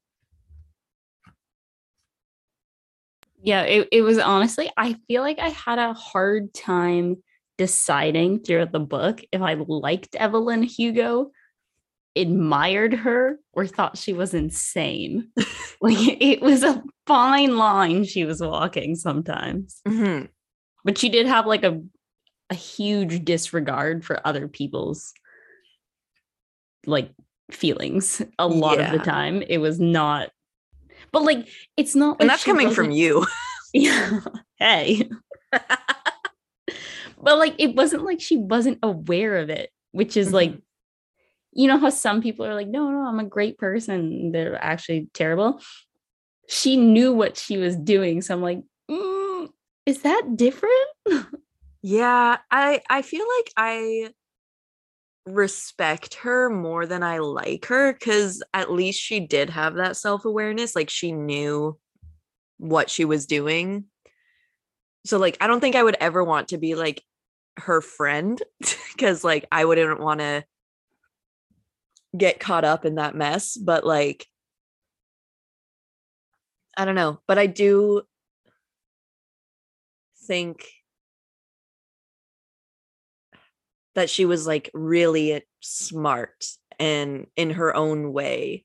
[3.41, 7.23] Yeah, it, it was honestly, I feel like I had a hard time
[7.57, 11.31] deciding throughout the book if I liked Evelyn Hugo,
[12.17, 15.29] admired her, or thought she was insane.
[15.81, 19.81] like it was a fine line she was walking sometimes.
[19.87, 20.29] mhm.
[20.83, 21.81] But she did have like a
[22.49, 25.13] a huge disregard for other people's
[26.85, 27.11] like
[27.51, 29.41] feelings a lot of the time.
[29.41, 30.29] It was not
[31.11, 33.25] but like it's not and that's coming from you.
[33.73, 34.21] Yeah.
[34.59, 35.09] hey.
[37.21, 40.61] but like it wasn't like she wasn't aware of it, which is like Mhm.
[41.57, 44.31] You know how some people are like, no, no, I'm a great person.
[44.31, 45.59] They're actually terrible.
[46.47, 48.21] She knew what she was doing.
[48.21, 49.49] So I'm like, "Mm,
[49.87, 50.87] is that different?
[51.81, 54.11] Yeah, I I feel like I
[55.25, 60.75] respect her more than I like her cuz at least she did have that self-awareness
[60.75, 61.77] like she knew
[62.57, 63.85] what she was doing.
[65.05, 67.03] So like I don't think I would ever want to be like
[67.57, 68.41] her friend
[68.99, 70.43] cuz like I wouldn't want to
[72.15, 74.27] get caught up in that mess, but like
[76.77, 78.03] I don't know, but I do
[80.25, 80.67] think
[83.95, 86.45] that she was like really smart
[86.79, 88.63] and in her own way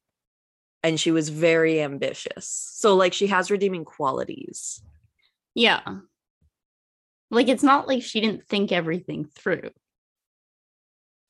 [0.82, 4.82] and she was very ambitious so like she has redeeming qualities
[5.54, 5.80] Yeah.
[7.30, 9.70] Like it's not like she didn't think everything through.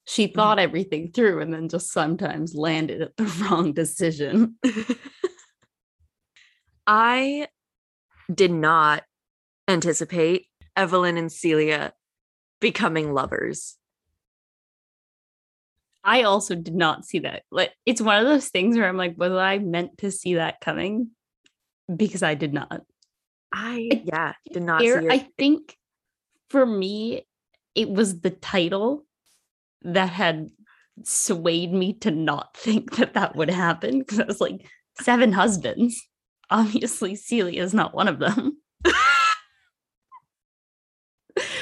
[0.05, 0.35] She mm-hmm.
[0.35, 4.57] thought everything through and then just sometimes landed at the wrong decision.
[6.87, 7.47] i
[8.33, 9.05] did not
[9.69, 11.93] anticipate Evelyn and Celia
[12.61, 13.77] becoming lovers.
[16.05, 17.43] I also did not see that.
[17.51, 20.61] Like it's one of those things where I'm like, was I meant to see that
[20.61, 21.11] coming?
[21.95, 22.69] Because I did not.
[22.71, 22.83] I
[23.53, 25.13] I yeah, did not Here, see it.
[25.13, 25.77] I think
[26.51, 27.27] for me,
[27.75, 29.05] it was the title
[29.85, 30.51] that had
[31.05, 34.67] swayed me to not think that that would happen because I was like,
[35.01, 36.01] seven husbands.
[36.51, 38.59] Obviously, Celia is not one of them.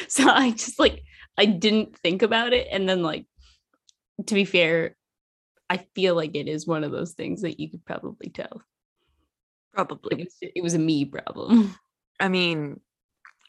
[0.09, 1.02] so I just like,
[1.38, 2.66] I didn't think about it.
[2.70, 3.26] And then, like,
[4.26, 4.96] to be fair,
[5.68, 8.62] I feel like it is one of those things that you could probably tell.
[9.72, 10.22] Probably.
[10.22, 11.76] it's- it was a me problem.
[12.18, 12.80] I mean,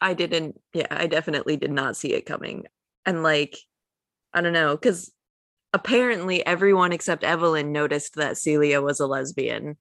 [0.00, 2.66] I didn't, yeah, I definitely did not see it coming.
[3.04, 3.56] And like,
[4.34, 5.12] I don't know, because
[5.72, 9.76] apparently everyone except Evelyn noticed that Celia was a lesbian.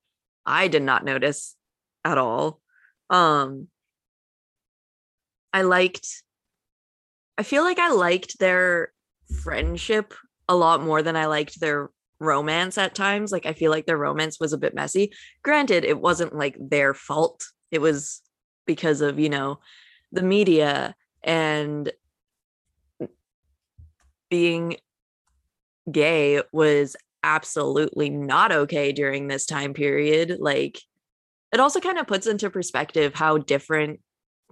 [0.45, 1.55] I did not notice
[2.03, 2.59] at all.
[3.09, 3.67] Um,
[5.53, 6.07] I liked,
[7.37, 8.93] I feel like I liked their
[9.43, 10.13] friendship
[10.47, 13.31] a lot more than I liked their romance at times.
[13.31, 15.11] Like, I feel like their romance was a bit messy.
[15.43, 18.21] Granted, it wasn't like their fault, it was
[18.65, 19.59] because of, you know,
[20.11, 21.91] the media and
[24.31, 24.77] being
[25.91, 30.37] gay was absolutely not okay during this time period.
[30.39, 30.79] Like,
[31.53, 33.99] it also kind of puts into perspective how different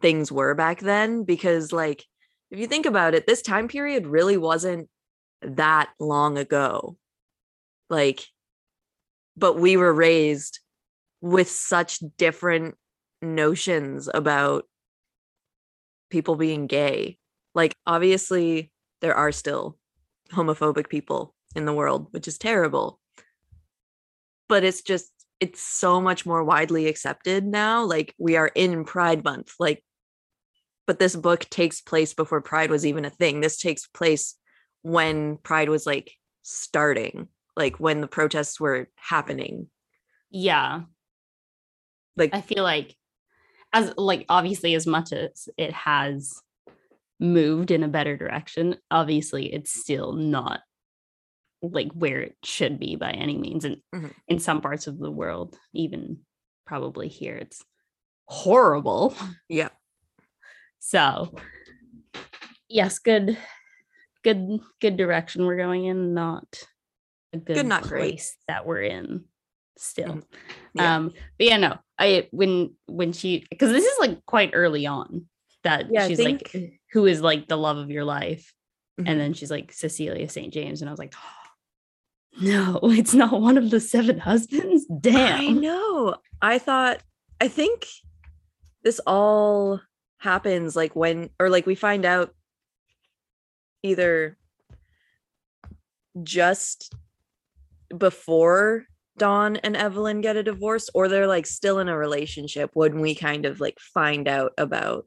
[0.02, 1.24] things were back then.
[1.24, 2.06] Because, like,
[2.52, 4.88] if you think about it, this time period really wasn't
[5.42, 6.98] that long ago.
[7.90, 8.22] Like,
[9.36, 10.60] but we were raised
[11.22, 12.76] with such different
[13.22, 14.66] notions about
[16.10, 17.18] people being gay.
[17.56, 19.78] Like, obviously, there are still
[20.34, 23.00] homophobic people in the world, which is terrible.
[24.48, 27.84] But it's just, it's so much more widely accepted now.
[27.84, 29.54] Like, we are in Pride Month.
[29.60, 29.84] Like,
[30.88, 33.42] but this book takes place before Pride was even a thing.
[33.42, 34.36] This takes place
[34.82, 39.68] when Pride was like starting, like when the protests were happening.
[40.30, 40.82] yeah.
[42.18, 42.96] Like, I feel like
[43.72, 46.42] as like obviously as much as it has
[47.20, 50.62] moved in a better direction, obviously it's still not
[51.62, 53.66] like where it should be by any means.
[53.66, 54.14] And Mhm.
[54.28, 56.26] in some parts of the world, even
[56.66, 57.62] probably here, it's
[58.26, 59.14] horrible.
[59.50, 59.70] yeah.
[60.80, 61.36] So
[62.70, 63.38] yes, good,
[64.24, 66.64] good, good direction we're going in, not
[67.34, 68.22] a good, not great.
[68.48, 69.26] that we're in
[69.78, 70.14] still.
[70.16, 70.24] Mhm.
[70.76, 70.96] Yeah.
[70.96, 75.28] Um, but yeah, no, I when when she because this is like quite early on
[75.64, 76.54] that Yeah, she's like,
[76.94, 78.54] who is like the love of your life,
[79.00, 79.10] Mhm.
[79.10, 80.54] and then she's like Cecilia St.
[80.54, 81.14] James, and I was like,
[82.42, 84.86] no, it's not one of the seven husbands.
[85.02, 85.40] Damn.
[85.42, 86.16] I know.
[86.42, 87.02] I thought,
[87.42, 87.86] I think
[88.84, 89.82] this all
[90.20, 92.34] happens like when, or like we find out
[93.84, 94.38] either
[96.24, 96.94] just
[97.98, 98.86] before
[99.18, 103.16] Don and Evelyn get a divorce, or they're like still in a relationship when we
[103.16, 105.06] kind of like find out about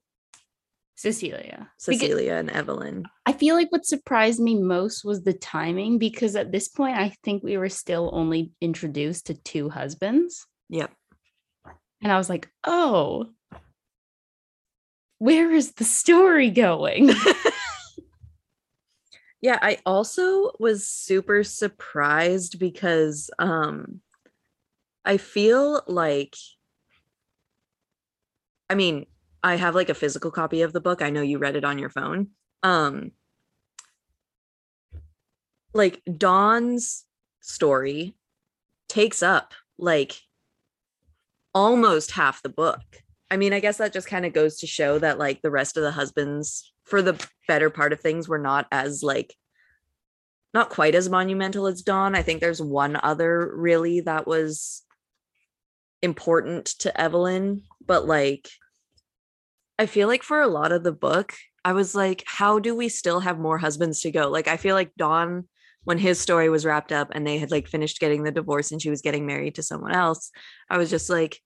[1.02, 1.70] Cecilia.
[1.84, 3.04] Because Cecilia and Evelyn.
[3.26, 7.10] I feel like what surprised me most was the timing because at this point I
[7.22, 10.46] think we were still only introduced to two husbands.
[10.70, 10.92] Yep.
[12.02, 13.30] And I was like, oh,
[15.18, 17.10] where is the story going?
[19.42, 24.00] Yeah, I also was super surprised because um
[25.04, 26.36] I feel like
[28.70, 29.06] I mean,
[29.42, 31.02] I have like a physical copy of the book.
[31.02, 32.28] I know you read it on your phone.
[32.62, 33.12] Um
[35.74, 37.04] like Don's
[37.40, 38.14] story
[38.88, 40.20] takes up like
[41.54, 42.82] almost half the book.
[43.30, 45.76] I mean, I guess that just kind of goes to show that like the rest
[45.76, 49.34] of the husbands for the better part of things were not as like
[50.54, 52.14] not quite as monumental as Dawn.
[52.14, 54.82] I think there's one other really that was
[56.02, 58.50] important to Evelyn, but like
[59.78, 62.88] I feel like for a lot of the book, I was like, how do we
[62.88, 64.28] still have more husbands to go?
[64.28, 65.48] Like I feel like Don
[65.84, 68.80] when his story was wrapped up and they had like finished getting the divorce and
[68.80, 70.30] she was getting married to someone else,
[70.70, 71.40] I was just like,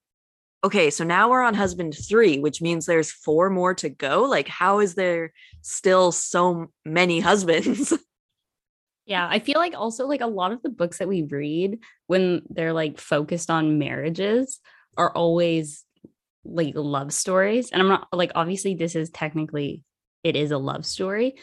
[0.63, 4.23] okay, so now we're on husband three, which means there's four more to go.
[4.23, 7.93] Like, how is there still so many husbands?
[9.09, 12.41] Yeah, I feel like also like a lot of the books that we read when
[12.49, 14.59] they're like focused on marriages
[14.97, 15.85] are always
[16.47, 17.71] like love stories.
[17.71, 19.83] And I'm not like obviously this is technically
[20.23, 21.35] it is a love story,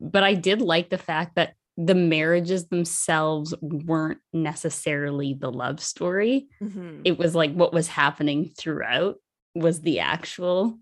[0.00, 6.48] but I did like the fact that the marriages themselves weren't necessarily the love story.
[6.60, 7.02] Mhm.
[7.04, 9.16] It was like what was happening throughout
[9.54, 10.78] was the actual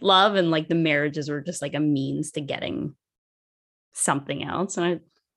[0.00, 2.94] love and like the marriages were just like a means to getting
[3.92, 4.76] something else.
[4.76, 4.90] And I,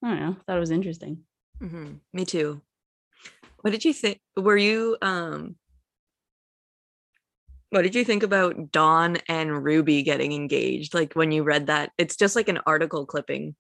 [0.08, 1.24] I don't know, thought it was interesting.
[1.62, 2.00] Mhm.
[2.14, 2.62] Me too.
[3.62, 4.20] What did you think?
[4.36, 5.56] Were you um
[7.72, 10.94] what did you think about Don and Ruby getting engaged?
[10.94, 13.56] Like when you read that, it's just like an article clipping.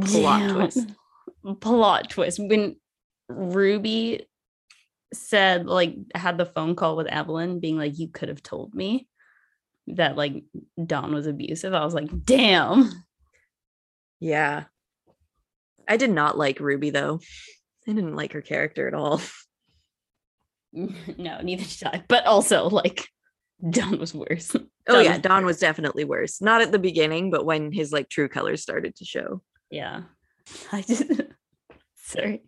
[0.00, 0.90] Plot twist.
[1.60, 2.38] Plot twist.
[2.38, 2.76] When
[3.28, 4.26] Ruby
[5.12, 9.06] said, like, had the phone call with Evelyn being like, you could have told me
[9.88, 10.44] that like
[10.82, 11.74] Don was abusive.
[11.74, 12.90] I was like, damn.
[14.20, 14.64] Yeah.
[15.86, 17.20] I did not like Ruby though.
[17.86, 19.20] I didn't like her character at all.
[21.18, 22.04] no, neither did I.
[22.08, 23.08] But also, like,
[23.70, 24.54] Don was worse.
[24.88, 26.40] Oh yeah, was- Don was definitely worse.
[26.42, 29.40] Not at the beginning, but when his like true colors started to show.
[29.70, 30.02] Yeah.
[30.72, 31.04] I just
[31.94, 32.42] sorry.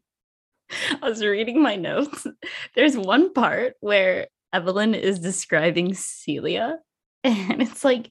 [1.01, 2.27] I was reading my notes.
[2.75, 6.79] There's one part where Evelyn is describing Celia,
[7.22, 8.11] and it's like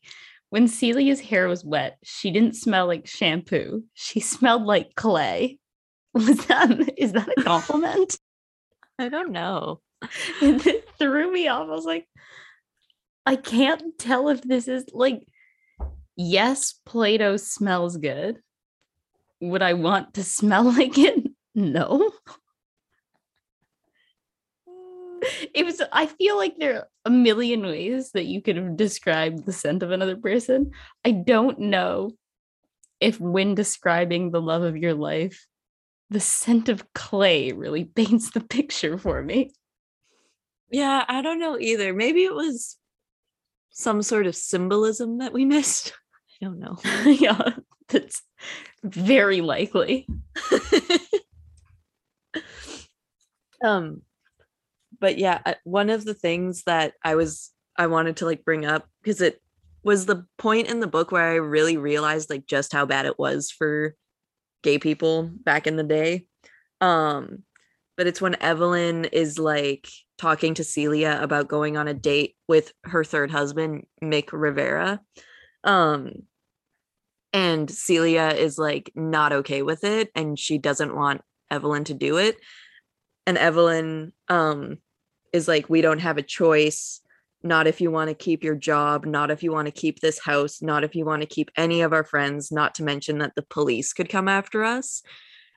[0.51, 3.83] when Celia's hair was wet, she didn't smell like shampoo.
[3.93, 5.59] She smelled like clay.
[6.13, 8.17] Was that is that a compliment?
[8.97, 9.81] I don't know.
[10.41, 11.67] and it threw me off.
[11.67, 12.07] I was like,
[13.25, 15.25] I can't tell if this is like,
[16.15, 18.39] yes, Play Doh smells good.
[19.39, 21.27] Would I want to smell like it?
[21.55, 22.11] No.
[25.53, 29.45] It was, I feel like there are a million ways that you could have described
[29.45, 30.71] the scent of another person.
[31.05, 32.11] I don't know
[32.99, 35.45] if, when describing the love of your life,
[36.09, 39.51] the scent of clay really paints the picture for me.
[40.69, 41.93] Yeah, I don't know either.
[41.93, 42.77] Maybe it was
[43.69, 45.93] some sort of symbolism that we missed.
[46.41, 46.77] I don't know.
[47.05, 47.51] yeah,
[47.89, 48.21] that's
[48.83, 50.07] very likely.
[53.63, 54.01] um
[54.99, 58.87] but yeah one of the things that i was i wanted to like bring up
[59.01, 59.41] because it
[59.83, 63.17] was the point in the book where i really realized like just how bad it
[63.17, 63.95] was for
[64.63, 66.25] gay people back in the day
[66.81, 67.43] um
[67.95, 69.87] but it's when evelyn is like
[70.17, 74.99] talking to celia about going on a date with her third husband mick riva.
[75.63, 76.11] Um
[77.31, 82.17] and celia is like not okay with it and she doesn't want evelyn to do
[82.17, 82.37] it.
[83.25, 84.77] And evelyn um
[85.31, 87.01] is like we don't have a choice.
[87.45, 90.19] Not if you want to keep your job not if you want to keep this
[90.19, 93.33] house not if you want to keep any of our friends not to mention that
[93.35, 95.01] the police could come after us.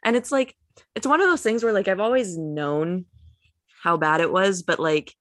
[0.05, 0.57] And it's like
[0.95, 3.05] it's one of those things where like i've always known
[3.87, 5.15] how bad it was but like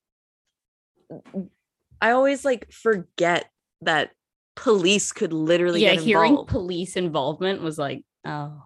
[2.01, 3.45] i always like forget
[3.81, 4.09] that
[4.55, 8.63] police could literally yeah, get hearing police involvement was like, oh,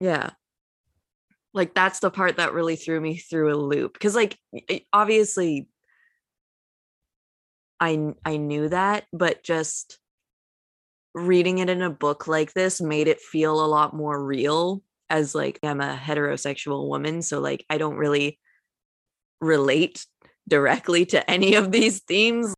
[0.00, 0.30] Yeah.
[1.52, 4.38] Like that's the part that really threw me through a loop cuz like
[4.92, 5.68] obviously
[7.80, 10.00] I I knew that but just
[11.14, 15.32] reading it in a book like this made it feel a lot more real as
[15.32, 18.40] like I'm a heterosexual woman so like I don't really
[19.44, 20.06] relate
[20.48, 22.54] directly to any of these themes.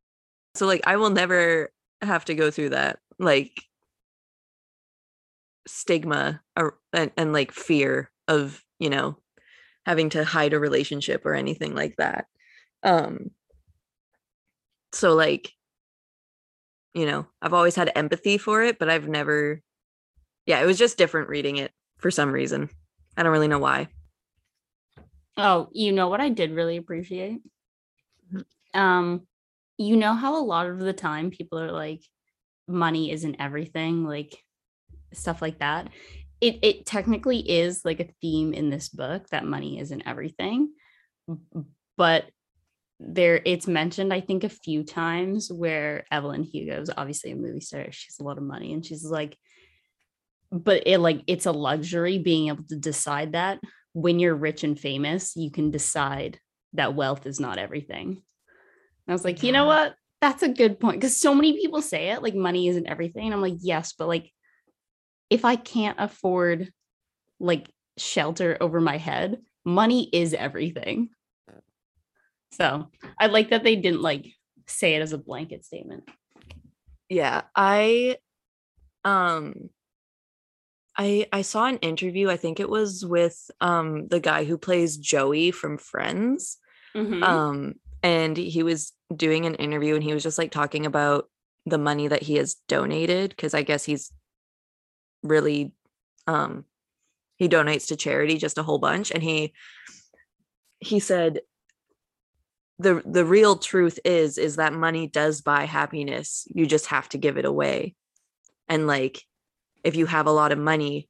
[0.54, 1.70] So like I will never
[2.02, 3.62] have to go through that like
[5.66, 9.18] stigma or and, and like fear of you know
[9.84, 12.26] having to hide a relationship or anything like that.
[12.82, 13.30] Um
[14.92, 15.52] so like
[16.94, 19.60] you know i've always had empathy for it but i've never
[20.46, 22.70] yeah it was just different reading it for some reason.
[23.16, 23.88] I don't really know why
[25.36, 27.40] oh, you know what I did really appreciate?
[28.74, 29.26] Um,
[29.78, 32.02] you know how a lot of the time people are like,
[32.68, 34.36] money isn't everything, like
[35.12, 35.88] stuff like that.
[36.40, 40.72] It it technically is like a theme in this book that money isn't everything,
[41.96, 42.24] but
[42.98, 47.60] there it's mentioned I think a few times where Evelyn Hugo is obviously a movie
[47.60, 47.86] star.
[47.90, 49.36] She has a lot of money, and she's like,
[50.50, 53.60] but it like it's a luxury being able to decide that
[53.96, 56.38] when you're rich and famous, you can decide
[56.74, 58.08] that wealth is not everything.
[58.08, 58.18] And
[59.08, 59.94] I was like, you know what?
[60.20, 61.00] That's a good point.
[61.00, 63.24] Because so many people say it like money isn't everything.
[63.24, 64.30] And I'm like, yes, but like
[65.30, 66.70] if I can't afford
[67.40, 71.08] like shelter over my head, money is everything.
[72.52, 74.26] So I like that they didn't like
[74.66, 76.04] say it as a blanket statement.
[77.08, 78.16] yeah i
[79.04, 79.70] um
[80.96, 84.96] i i saw an interview i think it was with um the guy who plays
[84.96, 86.58] joey from friends
[86.94, 87.22] Mhm.
[87.22, 91.28] um and he was doing an interview and he was just like talking about
[91.66, 94.12] the money that he has donated because i guess he's
[95.22, 95.72] really
[96.26, 96.64] um
[97.36, 99.52] he donates to charity just a whole bunch and he
[100.80, 101.40] he said
[102.78, 107.18] the the real truth is is that money does buy happiness you just have to
[107.18, 107.94] give it away
[108.68, 109.22] and like
[109.86, 111.08] if you have a lot of money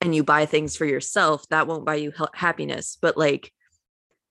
[0.00, 2.96] and you buy things for yourself that won't buy you happiness.
[3.02, 3.52] But like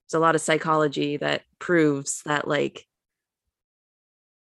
[0.05, 2.86] there's a lot of psychology that proves that like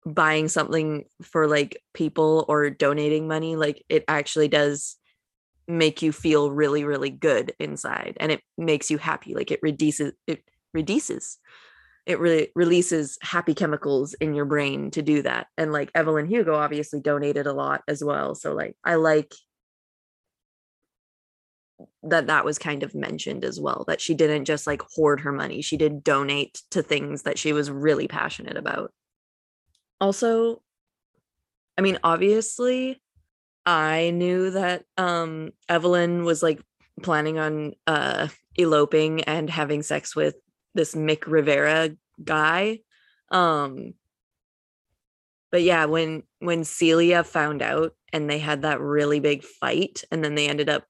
[0.05, 4.97] buying something for like people or donating money like it actually does
[5.69, 9.35] make you feel really really good inside and it makes you happy.
[9.35, 10.43] Like it reduces it
[10.75, 11.39] reduces
[12.07, 16.55] it really releases happy chemicals in your brain to do that and like evelyn hugo
[16.55, 19.33] obviously donated a lot as well so like i like
[22.03, 25.33] that that was kind of mentioned as well that she didn't just like hoard her
[25.33, 28.93] money she did donate to things that she was really passionate about.
[30.01, 30.61] Also
[31.79, 33.01] i mean obviously
[33.65, 36.61] i knew that um evelyn was like
[37.03, 40.35] planning on uh eloping and having sex with
[40.75, 42.79] this mick riva guy
[43.31, 43.95] um
[45.51, 50.25] but yeah when when celia found out and they had that really big fight and
[50.25, 50.85] then they ended up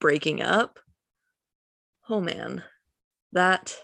[0.00, 0.78] breaking up
[2.08, 2.62] oh man
[3.32, 3.76] that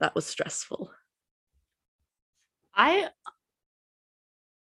[0.00, 0.90] that was stressful
[2.80, 3.08] I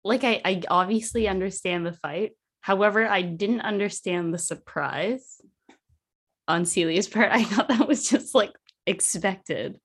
[0.02, 2.32] like I, I obviously understand the fight.
[2.60, 5.40] However, I didn't understand the surprise
[6.48, 7.30] on Celia's part.
[7.32, 8.50] I thought that was just like
[8.88, 9.78] expected.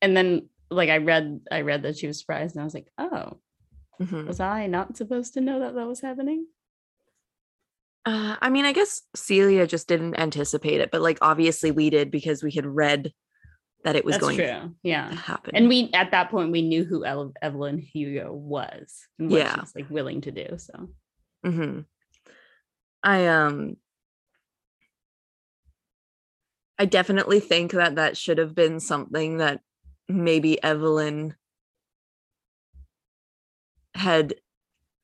[0.00, 2.88] And then like I read I read that she was surprised and I was like,
[2.98, 3.38] "Oh,
[4.00, 4.26] Mhm.
[4.26, 6.46] was I not supposed to know that that was happening?"
[8.04, 12.10] Uh, I mean, I guess Celia just didn't anticipate it, but like obviously we did
[12.10, 13.12] because we had read
[13.84, 14.46] that it was That's going true.
[14.46, 15.12] to Yeah.
[15.12, 15.54] happen.
[15.54, 19.60] And we at that point we knew who Eve- Evelyn Hugo was and what Yeah.
[19.60, 20.56] she's like willing to do.
[20.58, 20.88] So
[21.44, 21.80] hmm
[23.04, 23.76] I um
[26.78, 29.60] I definitely think that that should have been something that
[30.08, 31.36] maybe Evelyn
[33.94, 34.34] had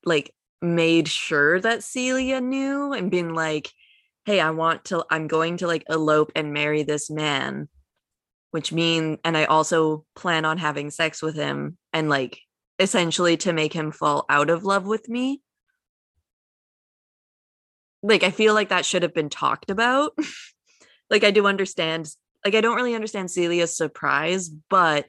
[0.04, 3.70] like made sure that Celia knew and been like,
[4.24, 7.68] "Hey, I want to I'm going to like elope and marry this man."
[8.50, 12.40] Which mean and I also plan on having sex with him and like
[12.78, 15.42] essentially to make him fall out of love with me
[18.02, 20.16] like I feel like that should have been talked about.
[21.10, 22.10] like I do understand
[22.44, 25.06] like I don't really understand Celia's surprise, but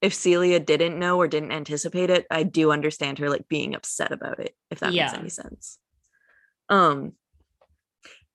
[0.00, 4.12] if Celia didn't know or didn't anticipate it, I do understand her like being upset
[4.12, 5.06] about it, if that Yeah.
[5.06, 5.78] makes any sense.
[6.68, 7.12] Um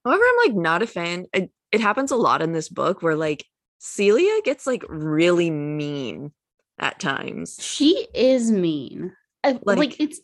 [0.04, 1.26] however, I'm like not a fan.
[1.34, 3.46] It, it happens a lot in this book where like
[3.80, 6.32] Celia gets like really mean
[6.78, 7.58] at times.
[7.62, 9.14] she is mean.
[9.44, 10.20] I- like, Like- it's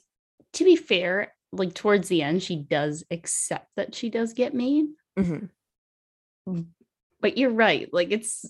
[0.53, 4.95] to be fair, like towards the end, she does accept that she does get mean.
[5.17, 5.49] Mhm.
[7.21, 7.87] But you're right.
[7.93, 8.45] Like it's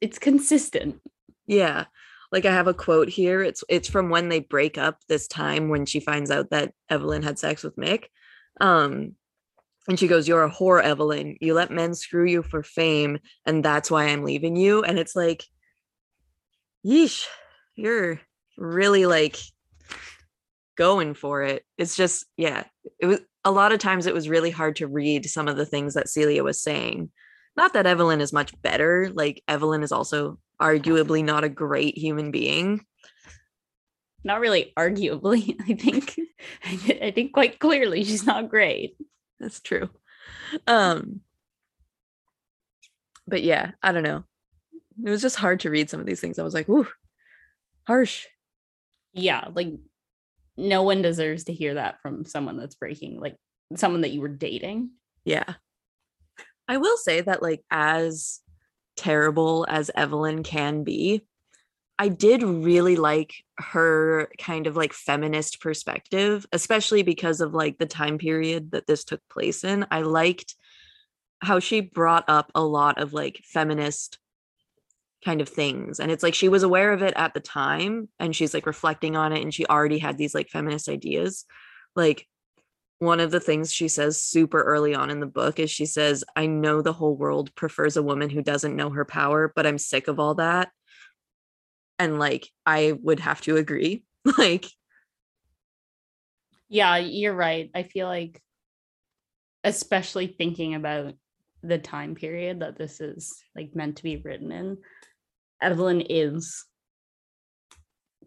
[0.00, 1.00] it's consistent.
[1.46, 1.86] Yeah.
[2.30, 3.42] Like I have a quote here.
[3.42, 7.22] It's it's from when they break up this time when she finds out that Evelyn
[7.22, 8.04] had sex with Mick.
[8.60, 9.16] Um
[9.88, 11.36] and she goes, You're a whore, Evelyn.
[11.40, 14.84] You let men screw you for fame, and that's why I'm leaving you.
[14.84, 15.44] And it's like,
[16.86, 17.24] yeesh,
[17.74, 18.20] you're
[18.58, 19.38] really like
[20.76, 21.64] going for it.
[21.78, 22.64] It's just, yeah.
[23.00, 25.66] It was a lot of times it was really hard to read some of the
[25.66, 27.10] things that Celia was saying.
[27.58, 29.10] Not that Evelyn is much better.
[29.12, 32.86] Like Evelyn is also arguably not a great human being.
[34.22, 35.56] Not really arguably.
[35.68, 36.20] I think
[37.02, 38.96] I think quite clearly she's not great.
[39.40, 39.90] That's true.
[40.68, 41.22] Um
[43.26, 44.22] but yeah, I don't know.
[45.04, 46.38] It was just hard to read some of these things.
[46.38, 46.86] I was like, ooh,
[47.88, 48.26] harsh.
[49.14, 49.72] Yeah, like
[50.56, 53.34] no one deserves to hear that from someone that's breaking like
[53.74, 54.90] someone that you were dating.
[55.24, 55.54] Yeah.
[56.68, 58.40] I will say that like as
[58.96, 61.24] terrible as Evelyn can be,
[61.98, 67.86] I did really like her kind of like feminist perspective, especially because of like the
[67.86, 69.86] time period that this took place in.
[69.90, 70.54] I liked
[71.40, 74.18] how she brought up a lot of like feminist
[75.24, 75.98] kind of things.
[75.98, 79.16] And it's like she was aware of it at the time and she's like reflecting
[79.16, 81.44] on it and she already had these like feminist ideas.
[81.96, 82.28] Like
[82.98, 86.24] one of the things she says super early on in the book is she says,
[86.34, 89.78] I know the whole world prefers a woman who doesn't know her power, but I'm
[89.78, 90.70] sick of all that.
[91.98, 94.04] And like, I would have to agree.
[94.38, 94.66] like,
[96.68, 97.70] Yeah, you're right.
[97.74, 98.42] I feel like
[99.64, 101.14] especially thinking about
[101.62, 104.78] the time period that this is like meant to be written in,
[105.60, 106.64] Evelyn is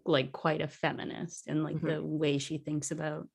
[0.05, 1.88] like quite a feminist in like Mhm.
[1.88, 3.28] the way she thinks about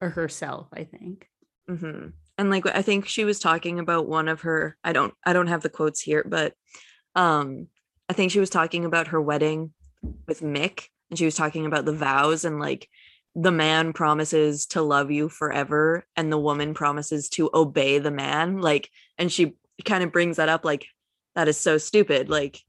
[0.00, 1.28] or herself, I think.
[1.68, 5.32] hmm and like, I think she was talking about one of her, I don't, I
[5.32, 6.52] don't have the quotes here, but
[7.14, 7.68] um,
[8.08, 9.72] I think she was talking about her wedding
[10.26, 12.88] with Mick and she was talking about the vows and like
[13.34, 18.60] the man promises to love you forever and the woman promises to obey the man
[18.60, 18.88] like
[19.18, 20.86] and she kind of brings that up like
[21.34, 22.60] that is so stupid like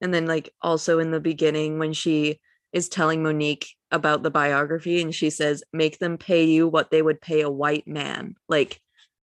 [0.00, 2.40] and then like also in the beginning when she
[2.72, 7.00] is telling Monique about the biography and she says make them pay you what they
[7.00, 8.80] would pay a white man like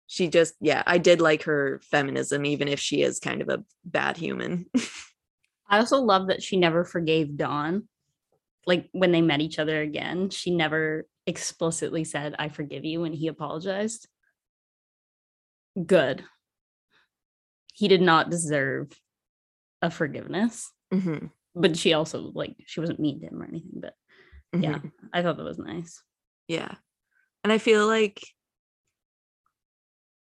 [0.07, 3.63] she just yeah I did like her feminism even if she is kind of a
[3.85, 4.65] bad human
[5.69, 7.87] I also love that she never forgave Don.
[8.67, 13.13] Like when they met each other again, she never explicitly said, I forgive you when
[13.13, 14.07] he apologized.
[15.83, 16.23] Good.
[17.73, 18.91] He did not deserve
[19.81, 20.71] a forgiveness.
[20.93, 23.79] Mhm, But she also, like, she wasn't mean to him or anything.
[23.81, 23.95] But
[24.53, 24.91] yeah, mhm.
[25.13, 26.01] I thought that was nice.
[26.47, 26.73] Yeah.
[27.43, 28.21] And I feel like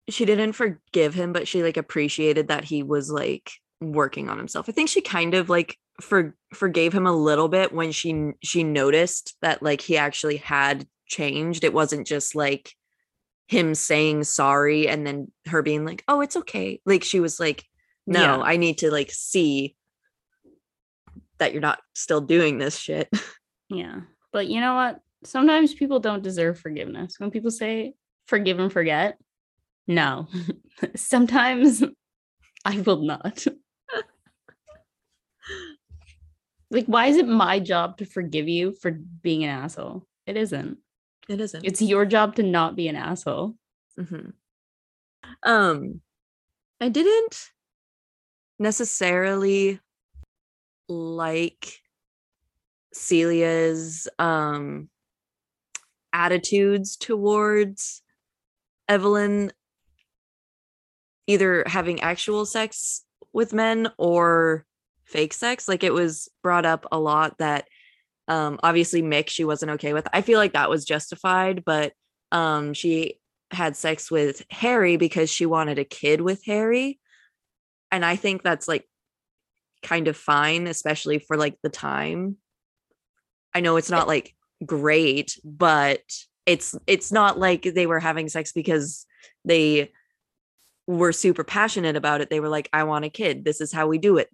[0.08, 3.50] she didn't forgive him, but she like appreciated that he was like
[3.80, 4.68] working on himself.
[4.68, 8.64] I think she kind of like for forgave him a little bit when she she
[8.64, 11.64] noticed that like he actually had changed.
[11.64, 12.74] It wasn't just like
[13.46, 17.64] him saying sorry and then her being like, "Oh, it's okay." Like she was like,
[18.06, 18.38] "No, Yeah.
[18.38, 19.76] I need to like see
[21.38, 23.08] that you're not still doing this shit."
[23.68, 24.00] Yeah.
[24.32, 25.00] But you know what?
[25.24, 27.14] Sometimes people don't deserve forgiveness.
[27.18, 27.94] When people say
[28.26, 29.18] forgive and forget,
[29.86, 30.28] no.
[30.96, 31.82] Sometimes
[32.64, 33.46] I will not.
[36.70, 40.06] like, why is it my job to forgive you for being an asshole?
[40.26, 40.78] It isn't.
[41.28, 41.64] It isn't.
[41.64, 43.54] It's your job to not be an asshole.
[43.96, 44.30] hmm
[45.42, 46.00] Um,
[46.80, 47.50] I didn't
[48.58, 49.80] necessarily
[50.88, 51.80] like
[52.94, 54.88] Celia's um
[56.12, 58.02] attitudes towards
[58.88, 59.52] Evelyn
[61.26, 64.64] either having actual sex with men or
[65.04, 65.68] fake sex.
[65.68, 67.66] Like it was brought up a lot that
[68.28, 70.06] um obviously Mick she wasn't okay with.
[70.12, 71.92] I feel like that was justified, but
[72.32, 73.18] um she
[73.50, 76.98] had sex with Harry because she wanted a kid with Harry.
[77.90, 78.88] And I think that's like
[79.82, 82.36] kind of fine, especially for like the time.
[83.54, 84.34] I know it's not like
[84.64, 86.02] great, but
[86.46, 89.06] it's it's not like they were having sex because
[89.44, 89.92] they
[90.86, 92.30] were super passionate about it.
[92.30, 93.44] They were like, I want a kid.
[93.44, 94.28] This is how we do it.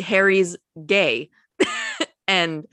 [0.00, 0.56] Harry's
[0.86, 1.30] gay.
[2.28, 2.66] and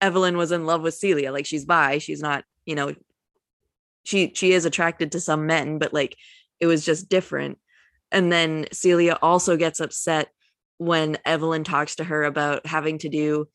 [0.00, 1.32] Evelyn was in love with Celia.
[1.32, 1.98] Like she's bi.
[1.98, 2.94] She's not, you know,
[4.04, 6.16] she she is attracted to some men, but like
[6.58, 7.58] it was just different.
[8.10, 10.28] And then Celia also gets upset
[10.78, 13.48] when Evelyn talks to her about having to do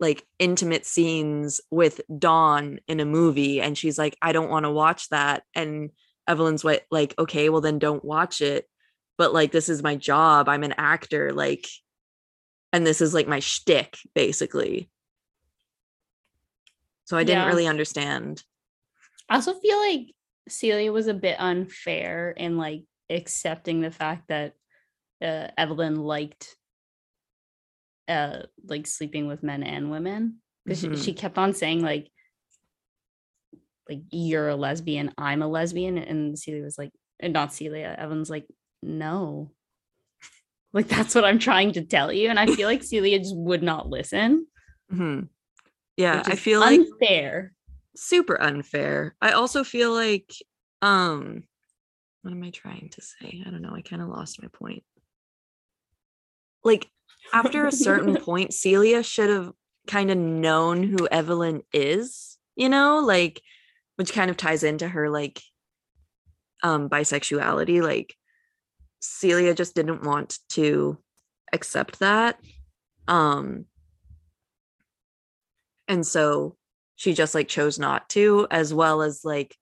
[0.00, 4.70] like intimate scenes with Don in a movie and she's like I don't want to
[4.70, 5.90] watch that and
[6.26, 8.66] Evelyn's what like okay well then don't watch it
[9.16, 11.66] but like this is my job I'm an actor like
[12.72, 14.90] and this is like my shtick basically
[17.06, 17.48] so I didn't Yeah.
[17.48, 18.42] really understand
[19.28, 20.14] I also feel like
[20.48, 24.52] Celia was a bit unfair in like accepting the fact that
[25.22, 26.56] uh, Evelyn liked
[28.08, 30.96] uh like sleeping with men and women because Mhm.
[30.96, 32.08] she, she kept on saying like
[33.88, 36.90] like you're a lesbian I'm a lesbian and Celia was like
[37.20, 38.46] and not Celia evan's like
[38.82, 39.50] no
[40.72, 43.62] like that's what I'm trying to tell you and I feel like Celia just would
[43.62, 44.46] not listen
[44.92, 45.28] Mhm.
[45.96, 47.52] yeah I feel like unfair
[47.96, 49.16] super unfair.
[49.20, 50.32] I also feel like
[50.82, 51.42] um
[52.22, 53.42] what am I trying to say?
[53.46, 53.74] I don't know.
[53.74, 54.82] I kind of lost my point.
[56.62, 56.88] Like
[57.32, 59.52] after a certain point Celia should have
[59.86, 63.42] kind of known who Evelyn is, you know, like
[63.96, 65.40] which kind of ties into her like
[66.62, 68.14] um bisexuality like
[69.00, 70.98] Celia just didn't want to
[71.52, 72.38] accept that.
[73.06, 73.66] Um
[75.88, 76.56] and so
[76.96, 79.56] she just like chose not to as well as like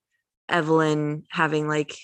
[0.49, 1.97] evelyn having like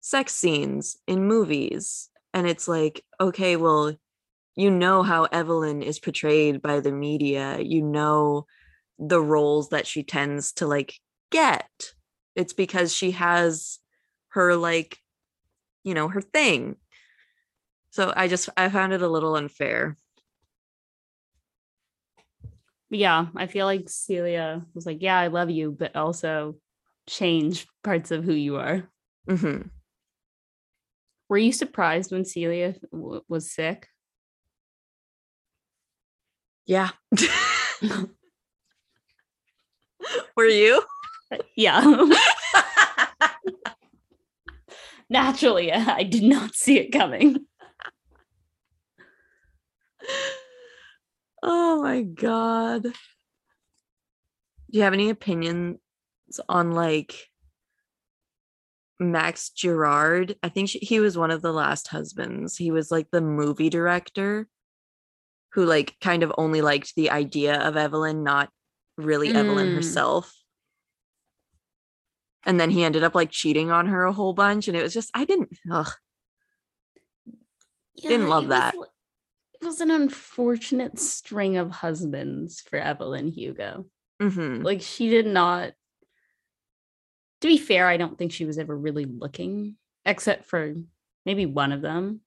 [0.00, 3.94] sex scenes in movies and it's like okay well
[4.56, 8.46] you know how evelyn is portrayed by the media you know
[8.98, 10.94] the roles that she tends to like
[11.30, 11.92] get
[12.36, 13.78] it's because she has
[14.28, 14.98] her like
[15.82, 16.76] you know her thing
[17.90, 19.96] so i just i found it a little unfair
[22.94, 26.56] yeah, I feel like Celia was like, "Yeah, I love you, but also
[27.08, 28.88] change parts of who you are."
[29.28, 29.68] Mm-hmm.
[31.28, 33.88] Were you surprised when Celia w- was sick?
[36.66, 36.90] Yeah
[40.36, 40.82] were you
[41.32, 42.08] uh, Yeah.
[45.10, 47.38] Naturally, uh, I did not see it coming.
[51.46, 52.84] Oh my god.
[52.84, 52.92] Do
[54.70, 55.78] you have any opinions
[56.48, 57.28] on like
[58.98, 60.36] Max Girard?
[60.42, 62.56] I think she, he was one of the last husbands.
[62.56, 64.48] He was like the movie director
[65.54, 68.50] who like kind of only liked the idea of Evelyn, not
[68.96, 69.74] really Evelyn Mm.
[69.76, 70.32] herself.
[72.44, 74.92] And then he ended up like cheating on her a whole bunch and it was
[74.92, 75.90] just I didn't ugh.
[77.96, 78.76] Didn't love that.
[78.76, 78.88] Was,
[79.60, 83.86] it was an unfortunate string of husbands for Evelyn Hugo.
[84.20, 84.62] Mhm.
[84.62, 85.72] Like she did not.
[87.40, 90.74] To be fair, I don't think she was ever really looking, except for
[91.26, 92.20] maybe one of them,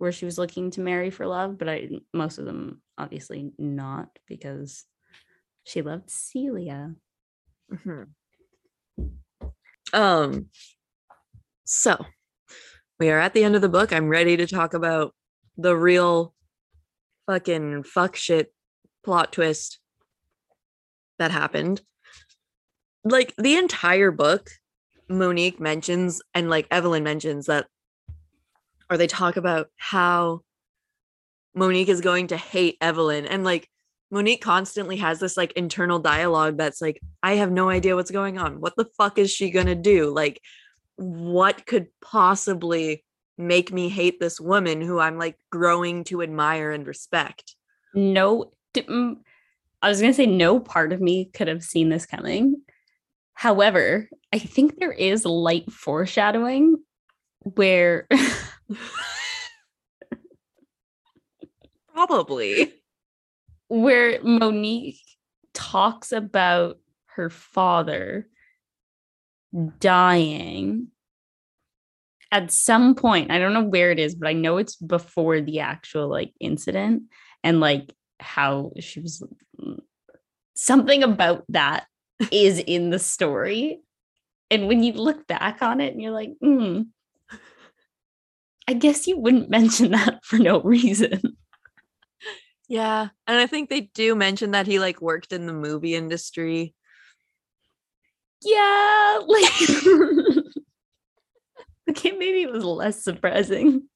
[0.00, 1.58] where she was looking to marry for love.
[1.58, 4.86] But I most of them obviously not because
[5.64, 6.94] she loved Celia.
[7.70, 8.06] Mhm.
[9.92, 10.46] Um
[11.64, 12.06] so
[12.98, 13.92] we are at the end of the book.
[13.92, 15.14] I'm ready to talk about
[15.58, 16.34] the real
[17.26, 18.54] fucking fuck shit
[19.04, 19.80] plot twist
[21.18, 21.82] that happened.
[23.04, 24.48] Like the entire book,
[25.10, 27.66] Monique mentions and like Evelyn mentions that
[28.90, 30.40] or they talk about how
[31.54, 33.68] Monique is going to hate Evelyn and like
[34.10, 38.38] Monique constantly has this like internal dialogue that's like, I have no idea what's going
[38.38, 38.60] on.
[38.60, 40.12] What the fuck is she gonna do?
[40.12, 40.40] Like,
[40.96, 43.04] what could possibly
[43.38, 47.54] make me hate this woman who I'm like growing to admire and respect?
[47.94, 52.62] No, I was gonna say no part of me could have seen this coming.
[53.34, 56.76] However, I think there is light foreshadowing
[57.42, 58.08] where
[61.92, 62.74] Probably.
[63.68, 65.00] where Monique
[65.54, 68.28] talks about her father
[69.78, 70.88] dying
[72.32, 73.30] at some point.
[73.30, 77.04] I don't know where it is, but I know it's before the actual like incident
[77.42, 79.22] and like how she was
[80.54, 81.86] something about that
[82.30, 83.80] is in the story.
[84.50, 86.82] And when you look back on it and you're like, hmm,
[88.70, 91.36] I guess you wouldn't mention that for no reason.
[92.68, 93.08] Yeah.
[93.26, 96.72] And I think they do mention that he like worked in the movie industry.
[98.44, 99.60] yeah like
[101.90, 103.88] okay maybe it was less surprising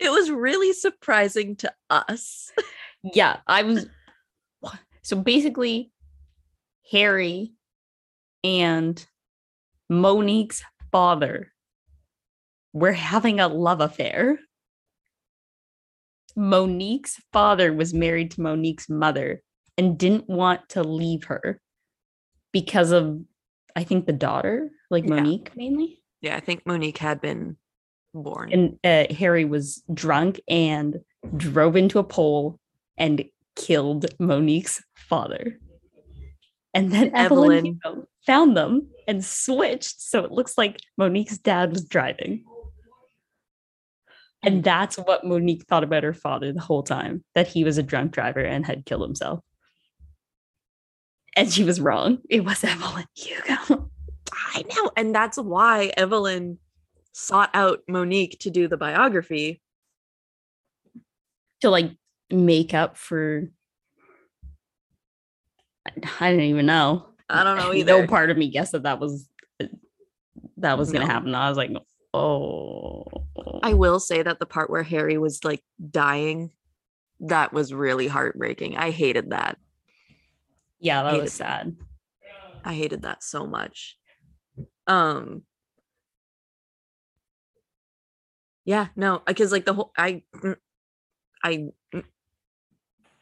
[0.00, 2.50] It was really surprising to us.
[3.04, 3.86] yeah i was
[5.02, 5.92] so basically
[6.90, 7.52] harry
[8.42, 9.06] and
[9.88, 11.51] monique's father
[12.72, 14.38] were having a love affair
[16.34, 19.42] monique's father was married to monique's mother
[19.76, 21.60] and didn't want to leave her
[22.52, 23.20] because of
[23.76, 25.16] i think the daughter like Yeah.
[25.16, 27.56] monique mainly Yeah, I think Monique had been
[28.14, 28.52] born.
[28.52, 31.00] and uh, Harry was drunk and
[31.36, 32.58] drove into a pole
[32.96, 33.24] and
[33.56, 35.58] killed Monique's father.
[36.74, 38.06] And then Evelyn, Evelyn.
[38.26, 42.44] Found them and switched so it looks like Monique's dad was driving.
[44.42, 47.82] And that's what Monique thought about her father the whole time that he was a
[47.82, 49.40] drunk driver and had killed himself.
[51.36, 52.18] And she was wrong.
[52.28, 53.90] It was Evelyn Hugo.
[54.54, 54.90] I know.
[54.96, 56.58] And that's why Evelyn
[57.12, 59.60] sought out Monique to do the biography.
[61.60, 61.92] to like
[62.30, 63.48] make up for
[66.20, 67.06] I don't even know.
[67.28, 68.06] I don't know No either.
[68.08, 69.28] part of me guessed that that was
[70.56, 71.34] that was gonna happen.
[71.34, 71.70] I was like,
[72.14, 73.04] oh,
[73.62, 76.52] I will say that the part where Harry was like dying,
[77.20, 78.76] that was really heartbreaking.
[78.76, 79.58] I hated that.
[80.80, 81.76] yeah, that was sad.
[82.64, 83.96] I hated that so much.
[84.86, 85.42] Um
[88.64, 90.56] Yeah, no, because like the whole I mm,
[91.44, 92.04] I mm,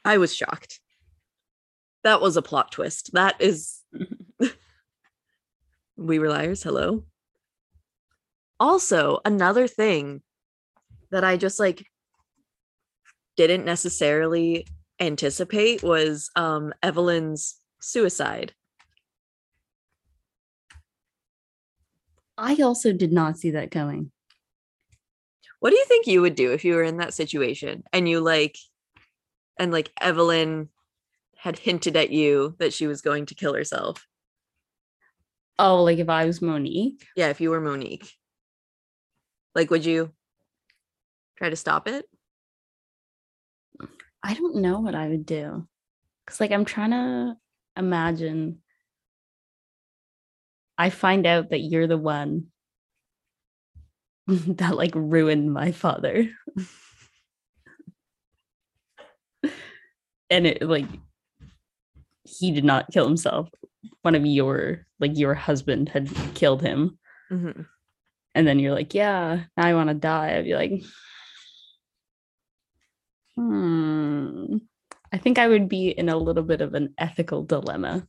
[0.05, 0.81] I was shocked.
[2.03, 3.11] That was a plot twist.
[3.13, 3.83] That is
[5.97, 6.63] We were liars.
[6.63, 7.05] Hello.
[8.61, 10.21] Also, another thing
[11.11, 11.87] that I just like
[13.37, 14.67] didn't necessarily
[15.01, 18.53] anticipate was um Evelyn's suicide.
[22.37, 24.13] I also did not see that coming.
[25.61, 28.21] What do you think you would do if you were in that situation and you
[28.21, 28.57] like
[29.59, 30.69] and like Evelyn
[31.37, 34.07] had hinted at you that she was going to kill herself?
[35.59, 38.11] Oh, like if I was Monique, Yeah, if you were Monique.
[39.55, 40.13] Like would you
[41.37, 42.07] try to stop it?
[44.23, 45.67] I don't know what I would do.
[46.27, 47.37] Cause like I'm trying to
[47.77, 48.59] imagine
[50.79, 52.47] I find out that you're the one
[54.27, 56.29] that like ruined my father.
[60.31, 60.87] and it like
[62.25, 63.49] he did not kill himself.
[64.03, 66.99] One of your like your husband had killed him,
[67.31, 67.67] Mhm.
[68.35, 70.37] And then you're like, yeah, now I want to die.
[70.37, 70.83] I'd be like,
[73.37, 74.57] hmm.
[75.13, 78.07] I think I would be in a little bit of an ethical dilemma.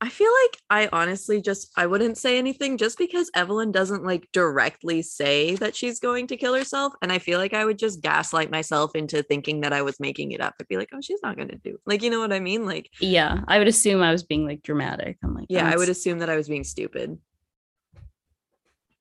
[0.00, 4.28] I feel like I honestly just I wouldn't say anything just because Evelyn doesn't like
[4.32, 8.02] directly say that she's going to kill herself and I feel like I would just
[8.02, 10.56] gaslight myself into thinking that I was making it up.
[10.60, 12.66] I'd be like, "Oh, she's not going to do." Like, you know what I mean?
[12.66, 15.16] Like, Yeah, I would assume I was being like dramatic.
[15.22, 17.16] I'm like, yeah, "Oh, I would assume that I was being stupid.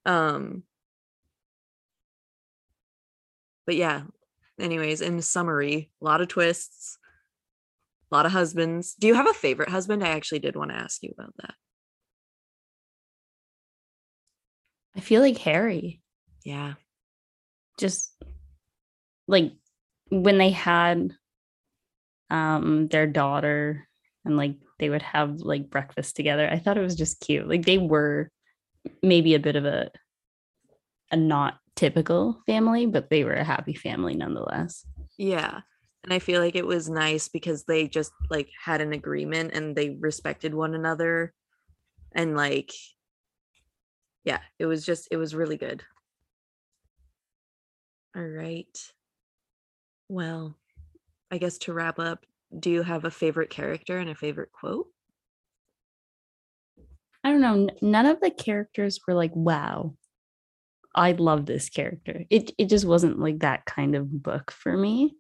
[0.05, 0.63] Um
[3.65, 4.03] But yeah,
[4.59, 6.97] anyways, in summary, a lot of twists,
[8.11, 8.93] a lot of husbands.
[8.95, 10.03] Do you have a favorite husband?
[10.03, 11.55] I actually did want to ask you about that.
[14.95, 16.01] I feel like Harry.
[16.43, 16.73] Yeah.
[17.79, 18.13] just
[19.27, 19.53] like
[20.09, 21.13] when they had
[22.29, 23.87] um their daughter
[24.25, 27.65] and like they would have like breakfast together i thought it was just cute like
[27.65, 28.29] they were
[29.01, 29.89] maybe a bit of a
[31.11, 34.86] a not typical family but they were a happy family nonetheless
[35.17, 35.61] Yeah.
[36.03, 39.75] And I feel like it was nice because they just like had an agreement and
[39.75, 41.34] they respected one another.
[42.11, 42.71] And like,
[44.25, 45.84] yeah, it was just, it was really good.
[48.15, 48.77] All right.
[50.09, 50.55] Well,
[51.31, 52.25] I guess to wrap up,
[52.57, 54.88] do you have a favorite character and a favorite quote?
[57.24, 59.93] I don't know none of the characters were like wow
[60.95, 62.24] i love this character.
[62.30, 65.15] It it just wasn't like that kind of book for me.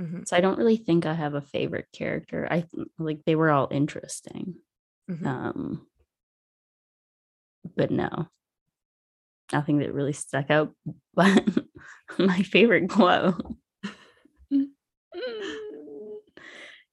[0.00, 2.46] Mhm, so i don't really think i have a favorite character.
[2.50, 4.54] I th- like they were all interesting
[5.10, 5.26] mhm.
[5.26, 5.86] um
[7.76, 8.28] but no
[9.52, 10.72] nothing that really stuck out
[11.14, 11.42] but
[12.18, 13.34] my favorite quote.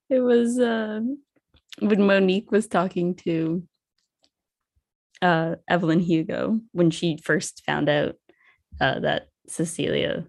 [0.08, 1.02] It was uh,
[1.80, 3.64] when monique was talking to
[5.26, 8.16] uh evelyn hugo when she first found out
[8.80, 10.26] uh that cecilia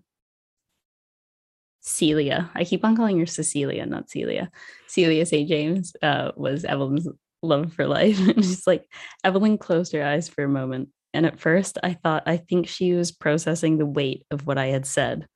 [1.80, 4.50] celia i keep on calling her cecilia not celia
[4.88, 7.08] celia st james uh was evelyn's
[7.42, 8.18] love for life.
[8.28, 8.84] And she's like
[9.24, 10.88] evelyn closed her eyes for a moment.
[11.14, 14.66] And at first i thought i think she was processing the weight of what i
[14.66, 15.26] had said.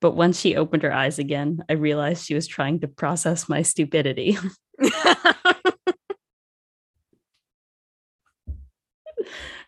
[0.00, 3.62] But once she opened her eyes again i realized she was trying to process my
[3.62, 4.36] stupidity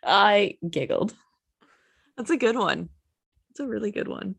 [0.04, 1.14] i giggled
[2.16, 2.88] That's a good one.
[3.50, 4.36] It's a really good one.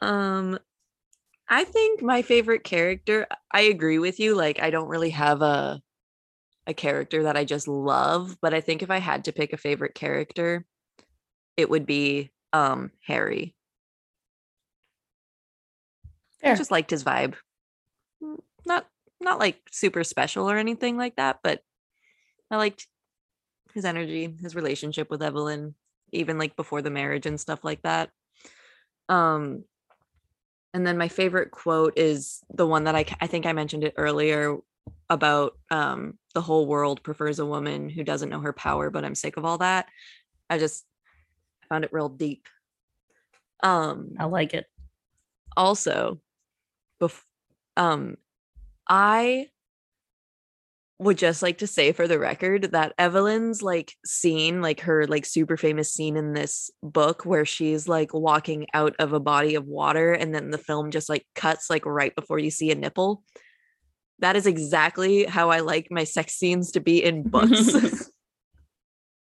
[0.00, 0.58] Um
[1.48, 5.82] I think my favorite character, I agree with you, like I don't really have a
[6.66, 9.58] a character that I just love, but I think if I had to pick a
[9.58, 10.66] favorite character,
[11.56, 13.56] it would be um Harry.
[16.42, 17.34] I just liked his vibe.
[18.64, 18.86] Not
[19.20, 21.62] not like super special or anything like that, but
[22.50, 22.88] I liked
[23.76, 25.74] his energy, his relationship with Evelyn,
[26.10, 28.10] even like before the marriage and stuff like that.
[29.08, 29.64] Um
[30.74, 33.94] and then my favorite quote is the one that I I think I mentioned it
[33.98, 34.56] earlier
[35.10, 39.14] about um the whole world prefers a woman who doesn't know her power, but I'm
[39.14, 39.86] sick of all that.
[40.48, 40.86] I just
[41.68, 42.48] found it real deep.
[43.62, 44.66] Um i like it
[45.56, 46.20] also
[47.00, 47.24] bef-
[47.76, 48.16] um
[48.88, 49.48] i
[50.98, 55.26] would just like to say for the record that evelyn's like scene like her like
[55.26, 59.66] super famous scene in this book where she's like walking out of a body of
[59.66, 63.22] water and then the film just like cuts like right before you see a nipple
[64.20, 68.08] that is exactly how i like my sex scenes to be in books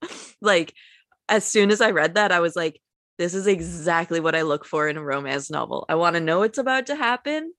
[0.42, 0.74] like
[1.28, 2.80] as soon as i read that i was like
[3.20, 5.86] this is exactly what I look for in a romance novel.
[5.90, 7.54] I want to know what's about to happen.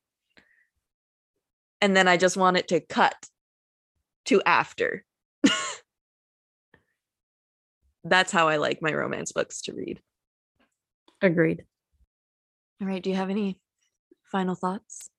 [1.82, 3.14] And then I just want it to cut
[4.26, 5.04] to after.
[8.04, 10.00] That's how I like my romance books to read.
[11.22, 11.64] agreed
[12.80, 13.02] All right.
[13.02, 13.58] Do you have any
[14.30, 15.10] final thoughts?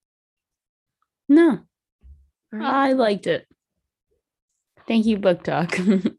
[1.29, 2.65] no All right.
[2.89, 3.45] i liked it
[4.87, 5.71] thank you BookTok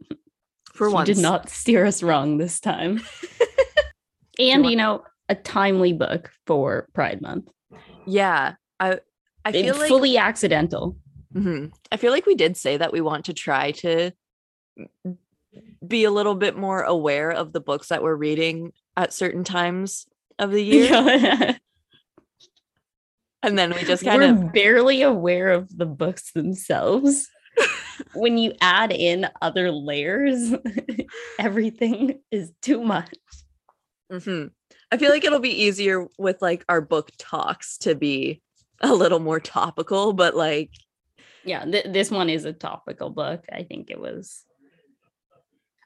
[0.75, 1.07] For You once.
[1.07, 3.03] did not steer us wrong this time.
[4.39, 7.51] and you know, a timely book for Pride Month.
[8.07, 8.55] Yeah.
[8.81, 9.01] I
[9.45, 10.97] I feel like fully accidental.
[11.35, 11.73] Mhm.
[11.91, 14.13] I feel like we did say that we want to try to
[15.87, 20.07] be a little bit more aware of the books that we're reading at certain times
[20.39, 21.59] of the year.
[23.43, 27.29] And then we just kind We're of barely aware of the books themselves.
[28.15, 30.53] when you add in other layers,
[31.39, 33.15] everything is too much.
[34.11, 34.47] hmm
[34.91, 38.43] I feel like it'll be easier with like our book talks to be
[38.81, 40.71] a little more topical, but like
[41.45, 43.45] Yeah, th- this one is a topical book.
[43.53, 44.45] I think it was.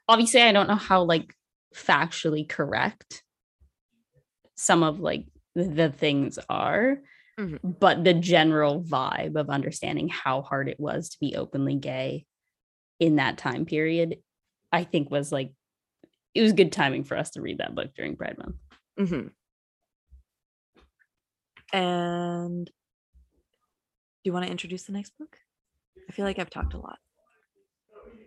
[0.07, 1.33] Obviously, I don't know how like
[1.75, 3.23] factually correct
[4.55, 6.99] some of like the, things are,
[7.39, 7.59] Mhm.
[7.79, 12.25] but the general vibe of understanding how hard it was to be openly gay
[12.99, 14.17] in that time period,
[14.71, 15.51] I think was like
[16.33, 18.55] it was good timing for us to read that book during Pride Month.
[18.97, 19.27] hmm
[21.77, 22.71] And do
[24.23, 25.37] you want to introduce the next book?
[26.07, 26.99] I feel like I've talked a lot.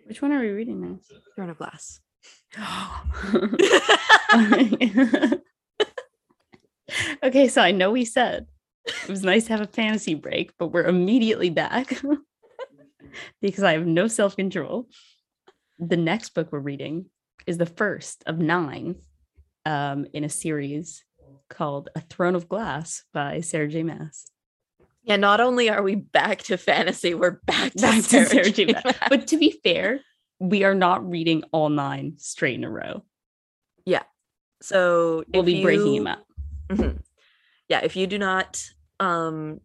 [0.07, 0.99] Which one are we reading now?
[1.35, 2.01] Throne of Glass.
[7.23, 8.47] okay, so I know we said
[8.87, 12.01] it was nice to have a fantasy break, but we're immediately back
[13.41, 14.89] because I have no self control.
[15.79, 17.07] The next book we're reading
[17.47, 18.97] is the first of nine
[19.65, 21.05] um, in a series
[21.49, 23.83] called A Throne of Glass by Sarah J.
[23.83, 24.27] Maas.
[25.11, 28.51] Yeah, not only are we back to fantasy, we're back to, Back to Sarah Sarah
[28.51, 28.67] J.
[28.67, 28.95] Maas.
[29.09, 30.03] But to be fair,
[30.39, 33.03] we are not reading all nine straight in a row.
[33.85, 34.05] Yeah.
[34.63, 36.25] So We'll be breaking them up.
[36.69, 37.01] Mhm.
[37.69, 38.65] Yeah, if you do not
[39.01, 39.61] um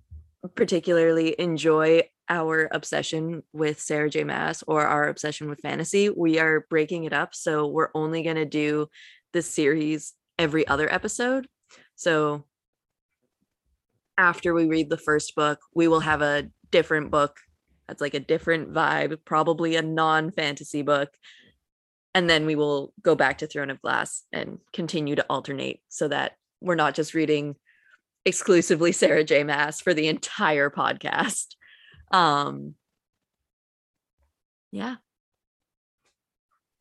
[0.56, 4.24] particularly enjoy our obsession with Sarah J.
[4.24, 7.36] Maas or our obsession with fantasy, we are breaking it up.
[7.36, 8.90] So we're only going to do
[9.32, 11.48] this series every other episode.
[11.94, 12.46] So
[14.18, 17.38] after we read the first book, we will have a different book
[17.88, 21.10] that's like a different vibe, probably a non fantasy book.
[22.14, 26.08] And then we will go back to Throne of Glass and continue to alternate so
[26.08, 27.56] that we're not just reading
[28.26, 29.44] exclusively Sarah J.
[29.44, 31.56] Maas for the entire podcast.
[32.12, 32.76] Um
[34.72, 34.96] yeah.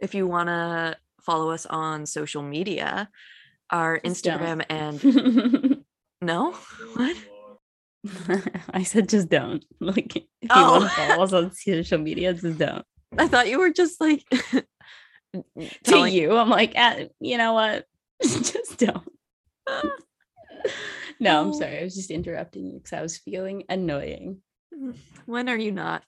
[0.00, 3.08] If you want to follow us on social media,
[3.70, 4.00] our.
[4.00, 5.00] Instagram and
[6.24, 6.52] no?
[6.94, 7.16] What?
[8.70, 9.64] I said just don't.
[9.80, 10.70] Like if you Oh.
[10.72, 12.84] want to follow us on social media, just don't.
[13.18, 14.24] I thought you were just like
[15.84, 17.86] To you, I'm like, ah, you know what?
[18.22, 19.02] just don't.
[21.20, 21.52] no, I'm Oh.
[21.58, 21.78] sorry.
[21.80, 24.40] I was just interrupting you because I was feeling annoying.
[25.26, 26.02] when are you not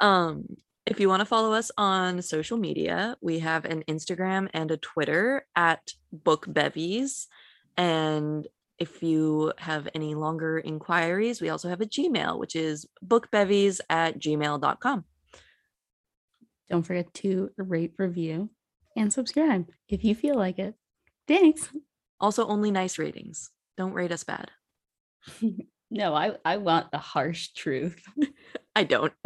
[0.00, 0.46] um
[0.86, 4.78] if you want to follow us on social media we have an instagram and a
[4.78, 7.28] twitter at book bevies
[7.76, 8.48] and
[8.78, 14.18] if you have any longer inquiries we also have a gmail which is bookbevies at
[14.18, 15.04] gmail.com
[16.70, 18.50] Don't forget to rate, review,
[18.96, 20.74] and subscribe if you feel like it.
[21.26, 21.70] Thanks.
[22.20, 24.50] also only nice ratings don't rate us bad
[25.90, 28.02] No, I, I want the harsh truth.
[28.76, 29.12] i don't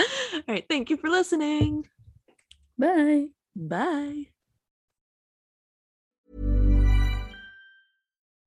[0.00, 0.06] all
[0.48, 1.86] right thank you for listening
[2.78, 3.26] Bye.
[3.56, 4.31] bye